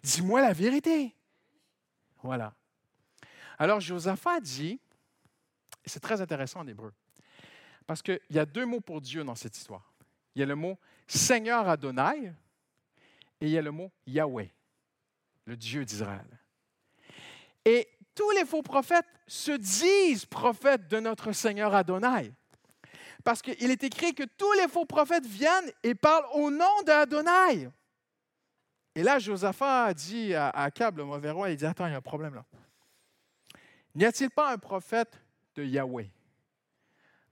Dis-moi 0.02 0.40
la 0.40 0.52
vérité. 0.52 1.14
Voilà. 2.22 2.52
Alors, 3.58 3.78
Josaphat 3.78 4.40
dit, 4.40 4.80
c'est 5.84 6.00
très 6.00 6.20
intéressant 6.20 6.60
en 6.60 6.66
hébreu, 6.66 6.92
parce 7.86 8.02
qu'il 8.02 8.20
y 8.30 8.38
a 8.40 8.46
deux 8.46 8.66
mots 8.66 8.80
pour 8.80 9.00
Dieu 9.00 9.22
dans 9.22 9.36
cette 9.36 9.56
histoire. 9.56 9.89
Il 10.34 10.40
y 10.40 10.42
a 10.42 10.46
le 10.46 10.54
mot 10.54 10.78
Seigneur 11.06 11.68
Adonai 11.68 12.32
et 13.40 13.46
il 13.46 13.50
y 13.50 13.58
a 13.58 13.62
le 13.62 13.70
mot 13.70 13.90
Yahweh, 14.06 14.52
le 15.46 15.56
Dieu 15.56 15.84
d'Israël. 15.84 16.26
Et 17.64 17.88
tous 18.14 18.30
les 18.32 18.44
faux 18.44 18.62
prophètes 18.62 19.06
se 19.26 19.52
disent 19.52 20.26
prophètes 20.26 20.88
de 20.88 21.00
notre 21.00 21.32
Seigneur 21.32 21.74
Adonai. 21.74 22.32
Parce 23.24 23.42
qu'il 23.42 23.70
est 23.70 23.84
écrit 23.84 24.14
que 24.14 24.24
tous 24.24 24.52
les 24.54 24.68
faux 24.68 24.86
prophètes 24.86 25.26
viennent 25.26 25.70
et 25.82 25.94
parlent 25.94 26.26
au 26.34 26.50
nom 26.50 26.82
d'Adonai. 26.86 27.68
Et 28.94 29.02
là, 29.02 29.18
Josaphat 29.18 29.94
dit 29.94 30.34
à 30.34 30.48
Akab, 30.50 30.98
le 30.98 31.04
mauvais 31.04 31.30
roi, 31.30 31.50
il 31.50 31.56
dit, 31.56 31.66
attends, 31.66 31.86
il 31.86 31.92
y 31.92 31.94
a 31.94 31.98
un 31.98 32.02
problème 32.02 32.34
là. 32.34 32.44
N'y 33.94 34.04
a-t-il 34.04 34.30
pas 34.30 34.52
un 34.52 34.58
prophète 34.58 35.20
de 35.54 35.64
Yahweh? 35.64 36.10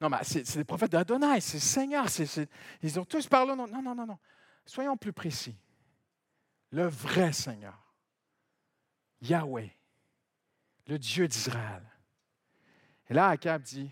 Non, 0.00 0.08
mais 0.08 0.18
c'est 0.22 0.56
des 0.56 0.64
prophètes 0.64 0.92
d'Adonai, 0.92 1.40
c'est 1.40 1.58
Seigneur. 1.58 2.06
ils 2.82 3.00
ont 3.00 3.04
tous 3.04 3.26
parlé. 3.26 3.54
Non, 3.54 3.66
non, 3.66 3.82
non, 3.82 4.06
non. 4.06 4.18
Soyons 4.64 4.96
plus 4.96 5.12
précis. 5.12 5.56
Le 6.70 6.86
vrai 6.86 7.32
Seigneur, 7.32 7.94
Yahweh, 9.22 9.74
le 10.86 10.98
Dieu 10.98 11.26
d'Israël. 11.26 11.82
Et 13.08 13.14
là, 13.14 13.28
Akab 13.28 13.62
dit 13.62 13.90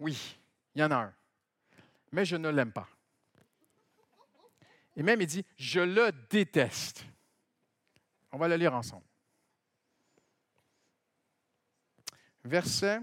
Oui, 0.00 0.36
il 0.74 0.80
y 0.80 0.84
en 0.84 0.90
a 0.90 0.96
un, 0.96 1.14
mais 2.10 2.24
je 2.24 2.36
ne 2.36 2.48
l'aime 2.48 2.72
pas. 2.72 2.88
Et 4.96 5.02
même, 5.02 5.20
il 5.20 5.26
dit, 5.26 5.44
je 5.56 5.80
le 5.80 6.12
déteste. 6.28 7.06
On 8.30 8.38
va 8.38 8.48
le 8.48 8.56
lire 8.56 8.74
ensemble. 8.74 9.06
Verset 12.44 13.00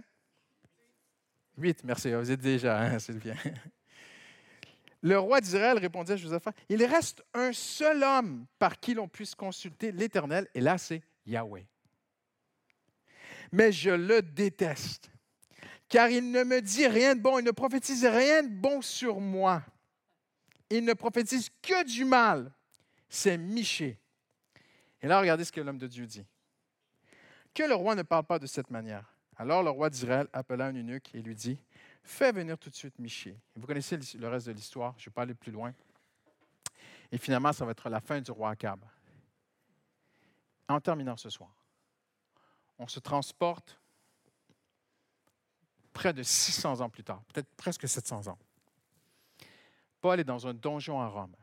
8, 1.59 1.83
merci, 1.83 2.11
vous 2.13 2.31
êtes 2.31 2.39
déjà, 2.39 2.79
hein, 2.79 2.99
c'est 2.99 3.17
bien. 3.17 3.35
Le 5.01 5.17
roi 5.17 5.39
d'Israël 5.39 5.77
répondit 5.77 6.11
à 6.11 6.17
Joseph, 6.17 6.47
il 6.67 6.83
reste 6.83 7.23
un 7.33 7.53
seul 7.53 8.03
homme 8.03 8.45
par 8.57 8.79
qui 8.79 8.93
l'on 8.93 9.07
puisse 9.07 9.33
consulter 9.33 9.91
l'Éternel, 9.91 10.47
et 10.53 10.61
là 10.61 10.77
c'est 10.77 11.01
Yahweh. 11.25 11.65
Mais 13.51 13.71
je 13.71 13.91
le 13.91 14.21
déteste, 14.21 15.09
car 15.87 16.09
il 16.09 16.31
ne 16.31 16.43
me 16.43 16.61
dit 16.61 16.87
rien 16.87 17.15
de 17.15 17.21
bon, 17.21 17.39
il 17.39 17.45
ne 17.45 17.51
prophétise 17.51 18.05
rien 18.05 18.43
de 18.43 18.49
bon 18.49 18.81
sur 18.81 19.19
moi. 19.19 19.63
Il 20.69 20.85
ne 20.85 20.93
prophétise 20.93 21.49
que 21.61 21.83
du 21.83 22.05
mal. 22.05 22.51
C'est 23.09 23.37
Miché. 23.37 23.97
Et 25.01 25.07
là, 25.07 25.19
regardez 25.19 25.43
ce 25.43 25.51
que 25.51 25.61
l'homme 25.61 25.79
de 25.79 25.87
Dieu 25.87 26.05
dit. 26.05 26.25
Que 27.53 27.63
le 27.63 27.73
roi 27.73 27.95
ne 27.95 28.03
parle 28.03 28.25
pas 28.25 28.37
de 28.37 28.45
cette 28.45 28.69
manière. 28.69 29.08
Alors 29.39 29.63
le 29.63 29.69
roi 29.69 29.89
d'Israël 29.89 30.27
appela 30.33 30.65
un 30.65 30.75
eunuque 30.75 31.09
et 31.15 31.21
lui 31.21 31.33
dit 31.33 31.57
Fais 32.03 32.33
venir 32.33 32.57
tout 32.57 32.69
de 32.69 32.75
suite 32.75 32.99
Miché. 32.99 33.39
Vous 33.55 33.65
connaissez 33.65 33.97
le 34.17 34.27
reste 34.27 34.47
de 34.47 34.51
l'histoire, 34.51 34.93
je 34.97 35.03
ne 35.03 35.05
vais 35.05 35.13
pas 35.13 35.21
aller 35.21 35.33
plus 35.33 35.53
loin. 35.53 35.73
Et 37.09 37.17
finalement, 37.17 37.53
ça 37.53 37.63
va 37.63 37.71
être 37.71 37.89
la 37.89 38.01
fin 38.01 38.19
du 38.19 38.31
roi 38.31 38.49
Akab. 38.51 38.83
En 40.67 40.81
terminant 40.81 41.15
ce 41.15 41.29
soir, 41.29 41.49
on 42.77 42.87
se 42.87 42.99
transporte 42.99 43.79
près 45.93 46.11
de 46.11 46.21
600 46.21 46.81
ans 46.81 46.89
plus 46.89 47.03
tard, 47.03 47.23
peut-être 47.33 47.49
presque 47.55 47.87
700 47.87 48.27
ans. 48.27 48.37
Paul 50.01 50.19
est 50.19 50.25
dans 50.25 50.47
un 50.47 50.53
donjon 50.53 50.99
à 50.99 51.07
Rome. 51.07 51.35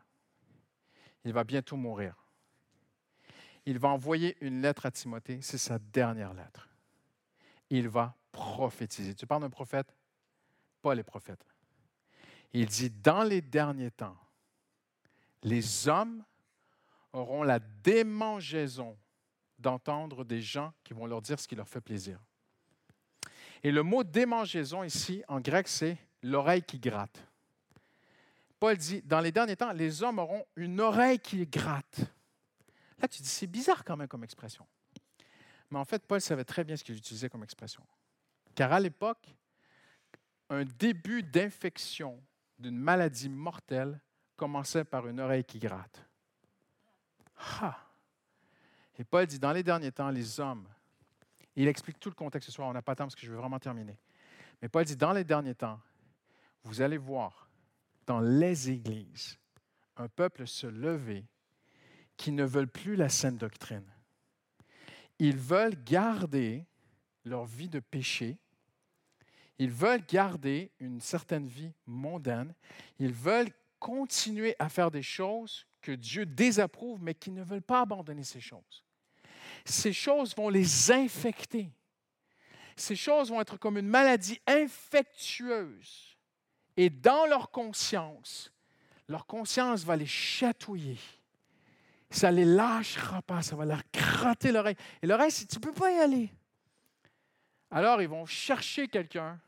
Il 1.24 1.32
va 1.32 1.44
bientôt 1.44 1.76
mourir. 1.76 2.14
Il 3.64 3.78
va 3.78 3.88
envoyer 3.88 4.36
une 4.42 4.60
lettre 4.60 4.84
à 4.84 4.90
Timothée, 4.90 5.40
c'est 5.40 5.58
sa 5.58 5.78
dernière 5.78 6.34
lettre. 6.34 6.68
Il 7.70 7.88
va 7.88 8.14
prophétiser. 8.32 9.14
Tu 9.14 9.26
parles 9.26 9.42
d'un 9.42 9.50
prophète? 9.50 9.94
Paul 10.82 10.98
est 10.98 11.04
prophète. 11.04 11.44
Il 12.52 12.66
dit, 12.66 12.90
dans 12.90 13.24
les 13.24 13.40
derniers 13.40 13.90
temps, 13.90 14.16
les 15.42 15.88
hommes 15.88 16.24
auront 17.12 17.42
la 17.42 17.58
démangeaison 17.58 18.96
d'entendre 19.58 20.24
des 20.24 20.42
gens 20.42 20.72
qui 20.84 20.94
vont 20.94 21.06
leur 21.06 21.22
dire 21.22 21.40
ce 21.40 21.48
qui 21.48 21.54
leur 21.54 21.68
fait 21.68 21.80
plaisir. 21.80 22.20
Et 23.62 23.72
le 23.72 23.82
mot 23.82 24.04
démangeaison 24.04 24.82
ici, 24.84 25.22
en 25.28 25.40
grec, 25.40 25.66
c'est 25.66 25.96
l'oreille 26.22 26.62
qui 26.62 26.78
gratte. 26.78 27.26
Paul 28.58 28.76
dit, 28.76 29.02
dans 29.02 29.20
les 29.20 29.32
derniers 29.32 29.56
temps, 29.56 29.72
les 29.72 30.02
hommes 30.02 30.18
auront 30.18 30.44
une 30.56 30.80
oreille 30.80 31.18
qui 31.18 31.46
gratte. 31.46 32.00
Là, 32.98 33.08
tu 33.08 33.22
dis, 33.22 33.28
c'est 33.28 33.46
bizarre 33.46 33.84
quand 33.84 33.96
même 33.96 34.08
comme 34.08 34.24
expression. 34.24 34.66
Mais 35.70 35.78
en 35.78 35.84
fait, 35.84 36.06
Paul 36.06 36.20
savait 36.20 36.44
très 36.44 36.64
bien 36.64 36.76
ce 36.76 36.84
qu'il 36.84 36.96
utilisait 36.96 37.28
comme 37.28 37.42
expression. 37.42 37.82
Car 38.54 38.72
à 38.72 38.80
l'époque, 38.80 39.34
un 40.48 40.64
début 40.64 41.22
d'infection 41.22 42.22
d'une 42.58 42.78
maladie 42.78 43.28
mortelle 43.28 44.00
commençait 44.36 44.84
par 44.84 45.06
une 45.08 45.20
oreille 45.20 45.44
qui 45.44 45.58
gratte. 45.58 46.04
Ha! 47.60 47.76
Et 48.98 49.04
Paul 49.04 49.26
dit, 49.26 49.38
dans 49.38 49.52
les 49.52 49.62
derniers 49.62 49.92
temps, 49.92 50.10
les 50.10 50.40
hommes, 50.40 50.66
il 51.54 51.68
explique 51.68 51.98
tout 51.98 52.08
le 52.08 52.14
contexte 52.14 52.48
ce 52.48 52.52
soir, 52.52 52.68
on 52.68 52.72
n'a 52.72 52.82
pas 52.82 52.94
de 52.94 52.98
temps 52.98 53.04
parce 53.04 53.14
que 53.14 53.26
je 53.26 53.30
veux 53.30 53.38
vraiment 53.38 53.58
terminer. 53.58 53.98
Mais 54.62 54.68
Paul 54.68 54.84
dit, 54.84 54.96
dans 54.96 55.12
les 55.12 55.24
derniers 55.24 55.54
temps, 55.54 55.80
vous 56.64 56.80
allez 56.80 56.96
voir 56.96 57.48
dans 58.06 58.20
les 58.20 58.70
églises 58.70 59.38
un 59.96 60.08
peuple 60.08 60.46
se 60.46 60.66
lever 60.66 61.24
qui 62.16 62.32
ne 62.32 62.44
veulent 62.44 62.68
plus 62.68 62.96
la 62.96 63.08
saine 63.08 63.36
doctrine. 63.36 63.84
Ils 65.18 65.36
veulent 65.36 65.82
garder 65.84 66.64
leur 67.24 67.44
vie 67.44 67.68
de 67.68 67.80
péché. 67.80 68.36
Ils 69.58 69.70
veulent 69.70 70.04
garder 70.06 70.70
une 70.80 71.00
certaine 71.00 71.46
vie 71.46 71.72
mondaine. 71.86 72.54
Ils 72.98 73.12
veulent 73.12 73.52
continuer 73.78 74.54
à 74.58 74.68
faire 74.68 74.90
des 74.90 75.02
choses 75.02 75.66
que 75.80 75.92
Dieu 75.92 76.26
désapprouve, 76.26 77.02
mais 77.02 77.14
qui 77.14 77.30
ne 77.30 77.42
veulent 77.42 77.62
pas 77.62 77.82
abandonner 77.82 78.24
ces 78.24 78.40
choses. 78.40 78.84
Ces 79.64 79.92
choses 79.92 80.34
vont 80.36 80.48
les 80.48 80.92
infecter. 80.92 81.70
Ces 82.76 82.96
choses 82.96 83.30
vont 83.30 83.40
être 83.40 83.56
comme 83.56 83.78
une 83.78 83.88
maladie 83.88 84.40
infectueuse. 84.46 86.16
Et 86.76 86.90
dans 86.90 87.26
leur 87.26 87.50
conscience, 87.50 88.52
leur 89.08 89.26
conscience 89.26 89.82
va 89.82 89.96
les 89.96 90.06
chatouiller 90.06 90.98
ça 92.16 92.30
les 92.30 92.44
lâchera 92.44 93.20
pas, 93.22 93.42
ça 93.42 93.56
va 93.56 93.66
leur 93.66 93.82
gratter 93.92 94.50
l'oreille. 94.50 94.76
Et 95.02 95.06
l'oreille, 95.06 95.32
tu 95.32 95.56
ne 95.56 95.60
peux 95.60 95.72
pas 95.72 95.92
y 95.92 95.98
aller. 95.98 96.32
Alors, 97.70 98.00
ils 98.00 98.08
vont 98.08 98.24
chercher 98.24 98.88
quelqu'un. 98.88 99.38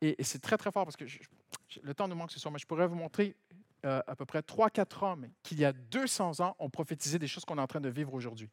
Et, 0.00 0.16
c'est 0.22 0.40
très, 0.40 0.58
très 0.58 0.70
fort 0.70 0.84
parce 0.84 0.96
que 0.96 1.04
le 1.82 1.94
temps 1.94 2.06
nous 2.06 2.14
manque 2.14 2.32
ce 2.32 2.38
soir, 2.38 2.52
mais 2.52 2.58
je 2.58 2.66
pourrais 2.66 2.86
vous 2.86 2.96
montrer 2.96 3.34
euh, 3.86 4.02
à 4.06 4.14
peu 4.14 4.26
près 4.26 4.40
3-4 4.40 5.04
hommes 5.04 5.28
qui, 5.42 5.54
il 5.54 5.60
y 5.60 5.64
a 5.64 5.72
200 5.72 6.40
ans, 6.40 6.54
ont 6.58 6.68
prophétisé 6.68 7.18
des 7.18 7.26
choses 7.26 7.44
qu'on 7.46 7.56
est 7.56 7.62
en 7.62 7.66
train 7.66 7.80
de 7.80 7.88
vivre 7.88 8.12
aujourd'hui, 8.12 8.50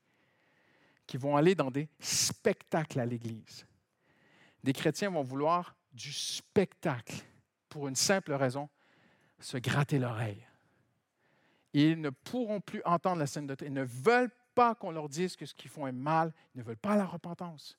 qui 1.05 1.17
vont 1.17 1.35
aller 1.35 1.53
dans 1.53 1.71
des 1.71 1.89
spectacles 1.99 2.99
à 2.99 3.05
l'Église. 3.05 3.65
Des 4.63 4.73
chrétiens 4.73 5.09
vont 5.09 5.23
vouloir 5.23 5.75
du 5.91 6.13
spectacle 6.13 7.15
pour 7.67 7.89
une 7.89 7.95
simple 7.95 8.33
raison, 8.33 8.69
se 9.39 9.57
gratter 9.57 9.99
l'oreille. 9.99 10.46
Ils 11.79 12.01
ne 12.01 12.09
pourront 12.09 12.59
plus 12.59 12.81
entendre 12.85 13.19
la 13.19 13.27
scène 13.27 13.45
de 13.45 13.55
Ils 13.61 13.71
ne 13.71 13.83
veulent 13.83 14.31
pas 14.55 14.73
qu'on 14.73 14.89
leur 14.89 15.07
dise 15.07 15.35
que 15.35 15.45
ce 15.45 15.53
qu'ils 15.53 15.69
font 15.69 15.85
est 15.85 15.91
mal. 15.91 16.33
Ils 16.55 16.57
ne 16.57 16.63
veulent 16.63 16.75
pas 16.75 16.95
la 16.95 17.05
repentance. 17.05 17.77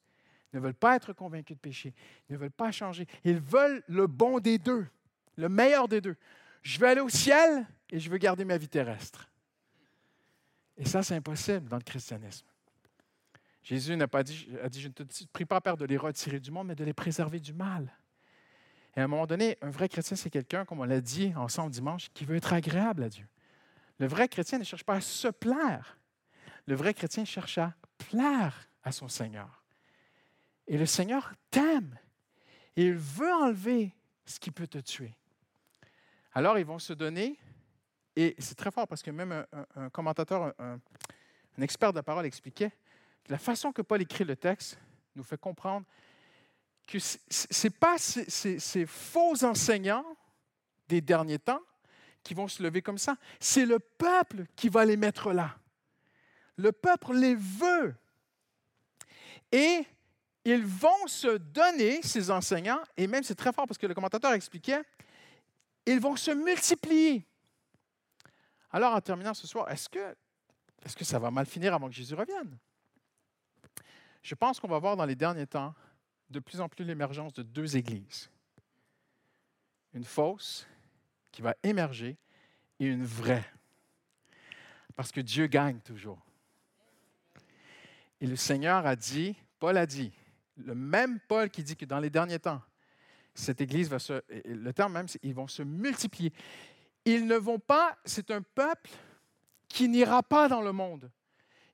Ils 0.53 0.57
ne 0.57 0.61
veulent 0.61 0.73
pas 0.73 0.95
être 0.95 1.13
convaincus 1.13 1.57
de 1.57 1.61
péché. 1.61 1.93
Ils 2.29 2.35
ne 2.35 2.39
veulent 2.39 2.53
pas 2.53 2.71
changer. 2.71 3.09
Ils 3.25 3.41
veulent 3.41 3.83
le 3.89 4.07
bon 4.07 4.39
des 4.39 4.57
deux, 4.57 4.87
le 5.35 5.49
meilleur 5.49 5.89
des 5.89 6.01
deux. 6.01 6.15
Je 6.63 6.79
veux 6.79 6.87
aller 6.87 7.01
au 7.01 7.09
ciel 7.09 7.67
et 7.91 7.99
je 7.99 8.09
veux 8.09 8.19
garder 8.19 8.45
ma 8.45 8.57
vie 8.57 8.69
terrestre. 8.69 9.29
Et 10.77 10.85
ça, 10.85 11.03
c'est 11.03 11.17
impossible 11.17 11.69
dans 11.69 11.79
le 11.79 11.83
christianisme. 11.83 12.47
Jésus 13.65 13.97
n'a 13.97 14.07
pas 14.07 14.23
dit, 14.23 14.49
a 14.63 14.69
dit, 14.69 14.81
je 14.81 14.87
ne 14.87 14.93
te 14.93 15.03
prie 15.33 15.45
pas, 15.45 15.61
Père, 15.61 15.77
de 15.77 15.85
les 15.85 15.97
retirer 15.97 16.39
du 16.39 16.53
monde, 16.53 16.69
mais 16.69 16.77
de 16.77 16.85
les 16.85 16.95
préserver 16.95 17.41
du 17.41 17.53
mal. 17.53 17.93
Et 18.97 19.01
à 19.01 19.05
un 19.05 19.09
moment 19.09 19.27
donné, 19.27 19.59
un 19.61 19.71
vrai 19.71 19.89
chrétien, 19.89 20.17
c'est 20.17 20.31
quelqu'un, 20.31 20.65
comme 20.65 20.79
on 20.79 20.85
l'a 20.85 21.01
dit 21.01 21.33
ensemble 21.35 21.73
dimanche, 21.73 22.11
qui 22.15 22.25
veut 22.25 22.37
être 22.37 22.53
agréable 22.53 23.03
à 23.03 23.09
Dieu. 23.09 23.27
Le 23.99 24.07
vrai 24.07 24.29
chrétien 24.29 24.59
ne 24.59 24.65
cherche 24.65 24.85
pas 24.85 24.95
à 24.95 25.01
se 25.01 25.29
plaire. 25.29 25.99
Le 26.67 26.75
vrai 26.75 26.95
chrétien 26.95 27.25
cherche 27.25 27.59
à 27.59 27.75
plaire 27.97 28.69
à 28.83 28.93
son 28.93 29.09
Seigneur. 29.09 29.65
Et 30.67 30.79
le 30.79 30.87
Seigneur 30.87 31.33
t'aime. 31.51 31.99
Et 32.77 32.87
il 32.87 32.95
veut 32.95 33.33
enlever 33.33 33.95
ce 34.25 34.39
qui 34.39 34.51
peut 34.51 34.67
te 34.67 34.79
tuer. 34.79 35.15
Alors, 36.33 36.59
ils 36.59 36.65
vont 36.65 36.79
se 36.79 36.93
donner, 36.93 37.39
et 38.15 38.37
c'est 38.39 38.55
très 38.55 38.71
fort 38.71 38.87
parce 38.87 39.03
que 39.03 39.11
même 39.11 39.45
un, 39.75 39.91
commentateur, 39.91 40.55
un, 40.59 40.79
expert 41.61 41.93
de 41.93 41.97
la 41.97 42.03
parole 42.03 42.27
expliquait 42.27 42.71
que 43.25 43.33
la 43.33 43.39
façon 43.39 43.73
que 43.73 43.83
Paul 43.83 44.01
écrit 44.03 44.25
le 44.25 44.37
texte 44.37 44.79
nous 45.17 45.25
fait 45.25 45.39
comprendre 45.39 45.87
que 46.87 46.99
ce 46.99 47.19
n'est 47.67 47.71
pas 47.71 47.99
ces 47.99 48.87
faux 48.87 49.45
enseignants 49.45 50.05
des 50.87 51.01
derniers 51.01 51.39
temps 51.39 51.63
qui 52.29 52.35
vont 52.35 52.47
se 52.47 52.63
lever 52.63 52.83
comme 52.83 52.99
ça. 52.99 53.17
C'est 53.41 53.65
le 53.65 53.79
peuple 53.79 54.45
qui 54.55 54.69
va 54.69 54.85
les 54.85 54.99
mettre 54.99 55.33
là. 55.33 55.57
Le 56.57 56.73
peuple 56.73 57.15
les 57.15 57.35
veut. 57.35 57.95
Et 59.51 59.87
ils 60.45 60.67
vont 60.67 61.07
se 61.07 61.39
donner, 61.39 62.03
ces 62.03 62.31
enseignants, 62.31 62.83
et 62.99 63.07
même 63.07 63.23
c'est 63.23 63.35
très 63.35 63.51
fort 63.51 63.67
parce 63.67 63.79
que 63.79 63.87
le 63.87 63.95
commentateur 63.95 64.35
expliquait, 64.35 64.83
ils 65.87 66.01
vont 66.01 66.17
se 66.17 66.31
multiplier. 66.31 67.27
Alors, 68.73 68.95
en 68.95 69.01
terminant 69.01 69.33
ce 69.33 69.47
soir, 69.47 69.71
est-ce 69.71 69.89
que, 69.89 70.15
est 70.85 70.95
que 70.95 71.05
ça 71.07 71.19
va 71.19 71.31
mal 71.31 71.47
finir 71.47 71.73
avant 71.73 71.89
que 71.89 71.95
Jésus 71.95 72.15
revienne? 72.15 72.59
Je 74.23 74.35
pense 74.35 74.61
qu'on 74.61 74.69
va 74.69 74.79
voir 74.79 74.99
dans 74.99 75.07
les 75.07 75.17
derniers 75.17 75.47
temps 75.47 75.75
de 76.29 76.41
plus 76.41 76.61
en 76.61 76.69
plus 76.69 76.85
l'émergence 76.85 77.33
de 77.33 77.43
deux 77.43 77.75
églises. 77.75 78.29
Une 79.95 80.05
fausse 80.05 80.67
qui 81.39 81.43
va 81.43 81.55
émerger 81.63 82.17
et 82.81 82.87
une 82.87 83.05
vraie. 83.05 83.45
Parce 84.97 85.13
que 85.13 85.21
Dieu 85.21 85.47
gagne 85.47 85.79
toujours. 85.79 86.19
Et 88.21 88.27
le 88.27 88.35
Seigneur 88.35 88.85
a 88.85 88.97
dit, 88.97 89.37
Paul 89.61 89.77
a 89.77 89.87
dit, 89.87 90.11
le 90.57 90.75
même 90.75 91.21
Paul 91.29 91.49
qui 91.49 91.63
dit 91.63 91.77
que 91.77 91.85
dans 91.85 92.01
les 92.01 92.11
derniers 92.11 92.41
temps, 92.41 92.61
cette 93.35 93.61
Église 93.61 93.89
va 93.89 94.01
se, 94.01 94.21
le 94.47 94.73
terme 94.73 94.95
même, 94.95 95.07
ils 95.23 95.33
vont 95.33 95.47
se 95.47 95.63
multiplier. 95.63 96.33
Ils 97.05 97.25
ne 97.25 97.37
vont 97.37 97.61
pas, 97.61 97.97
c'est 98.05 98.33
un 98.33 98.43
peuple 98.43 98.91
qui 99.69 99.89
n'ira 99.89 100.25
pas 100.25 100.49
dans 100.49 100.61
le 100.61 100.73
monde. 100.73 101.09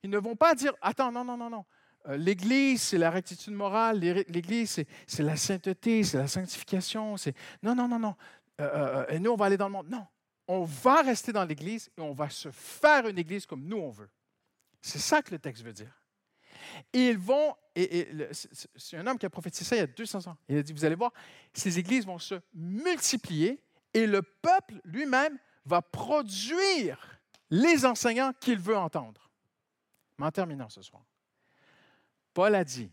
Ils 0.03 0.11
ne 0.11 0.19
vont 0.19 0.35
pas 0.35 0.53
dire, 0.53 0.73
attends, 0.79 1.11
non, 1.11 1.25
non, 1.25 1.37
non, 1.37 1.49
non. 1.49 1.65
Euh, 2.07 2.17
L'Église, 2.17 2.83
c'est 2.83 2.99
la 2.99 3.09
rectitude 3.09 3.55
morale. 3.55 3.97
L'Église, 3.97 4.83
c'est 5.07 5.23
la 5.23 5.35
sainteté, 5.35 6.03
c'est 6.03 6.19
la 6.19 6.27
sanctification. 6.27 7.15
Non, 7.63 7.73
non, 7.73 7.87
non, 7.87 7.97
non. 7.97 8.15
Euh, 8.61 9.03
euh, 9.07 9.07
et 9.09 9.19
nous, 9.19 9.31
on 9.31 9.35
va 9.35 9.45
aller 9.45 9.57
dans 9.57 9.67
le 9.67 9.73
monde. 9.73 9.89
Non. 9.89 10.05
on 10.47 10.63
va 10.63 11.01
rester 11.01 11.31
dans 11.33 11.43
l'Église 11.43 11.89
et 11.97 12.01
on 12.01 12.13
va 12.13 12.29
se 12.29 12.51
faire 12.51 13.07
une 13.07 13.17
Église 13.17 13.45
comme 13.45 13.65
nous 13.65 13.77
on 13.77 13.89
veut. 13.89 14.09
C'est 14.81 14.99
ça 14.99 15.21
que 15.21 15.31
le 15.31 15.39
texte 15.39 15.63
veut 15.63 15.73
dire. 15.73 15.93
Et 16.93 17.09
ils 17.09 17.17
vont, 17.17 17.55
et, 17.75 18.07
c'est 18.75 18.97
un 18.97 19.07
homme 19.07 19.17
qui 19.17 19.25
a 19.25 19.29
prophétisé 19.29 19.65
ça 19.65 19.75
il 19.75 19.79
y 19.79 19.81
a 19.81 19.87
200 19.87 20.27
ans. 20.27 20.37
Il 20.47 20.57
a 20.57 20.63
dit, 20.63 20.73
vous 20.73 20.85
allez 20.85 20.95
voir, 20.95 21.11
ces 21.53 21.79
églises 21.79 22.05
vont 22.05 22.19
se 22.19 22.35
multiplier 22.53 23.61
et 23.93 24.05
le 24.07 24.21
peuple 24.21 24.81
lui-même 24.83 25.37
va 25.65 25.81
produire 25.81 27.19
les 27.49 27.85
enseignants 27.85 28.33
qu'il 28.39 28.59
veut 28.59 28.77
entendre. 28.77 29.29
Mais 30.17 30.25
en 30.25 30.31
terminant 30.31 30.69
ce 30.69 30.81
soir, 30.81 31.03
Paul 32.33 32.55
a 32.55 32.63
dit 32.63 32.91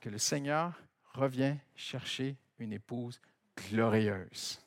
que 0.00 0.08
le 0.08 0.18
Seigneur 0.18 0.72
revient 1.12 1.56
chercher 1.74 2.36
une 2.58 2.72
épouse 2.72 3.20
glorieuse. 3.70 4.60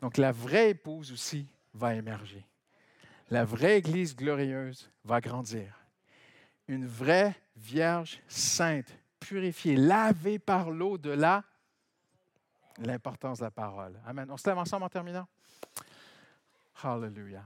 Donc 0.00 0.16
la 0.16 0.32
vraie 0.32 0.70
épouse 0.70 1.12
aussi 1.12 1.46
va 1.74 1.94
émerger. 1.94 2.44
La 3.30 3.44
vraie 3.44 3.78
Église 3.78 4.16
glorieuse 4.16 4.90
va 5.04 5.20
grandir. 5.20 5.74
Une 6.66 6.86
vraie 6.86 7.34
Vierge 7.56 8.20
sainte, 8.28 8.96
purifiée, 9.18 9.76
lavée 9.76 10.38
par 10.38 10.70
l'eau 10.70 10.96
de 10.96 11.10
la 11.10 11.42
l'importance 12.78 13.40
de 13.40 13.44
la 13.44 13.50
parole. 13.50 13.98
Amen. 14.06 14.30
On 14.30 14.36
se 14.36 14.48
lève 14.48 14.58
ensemble 14.58 14.84
en 14.84 14.88
terminant? 14.88 15.26
Hallelujah. 16.82 17.44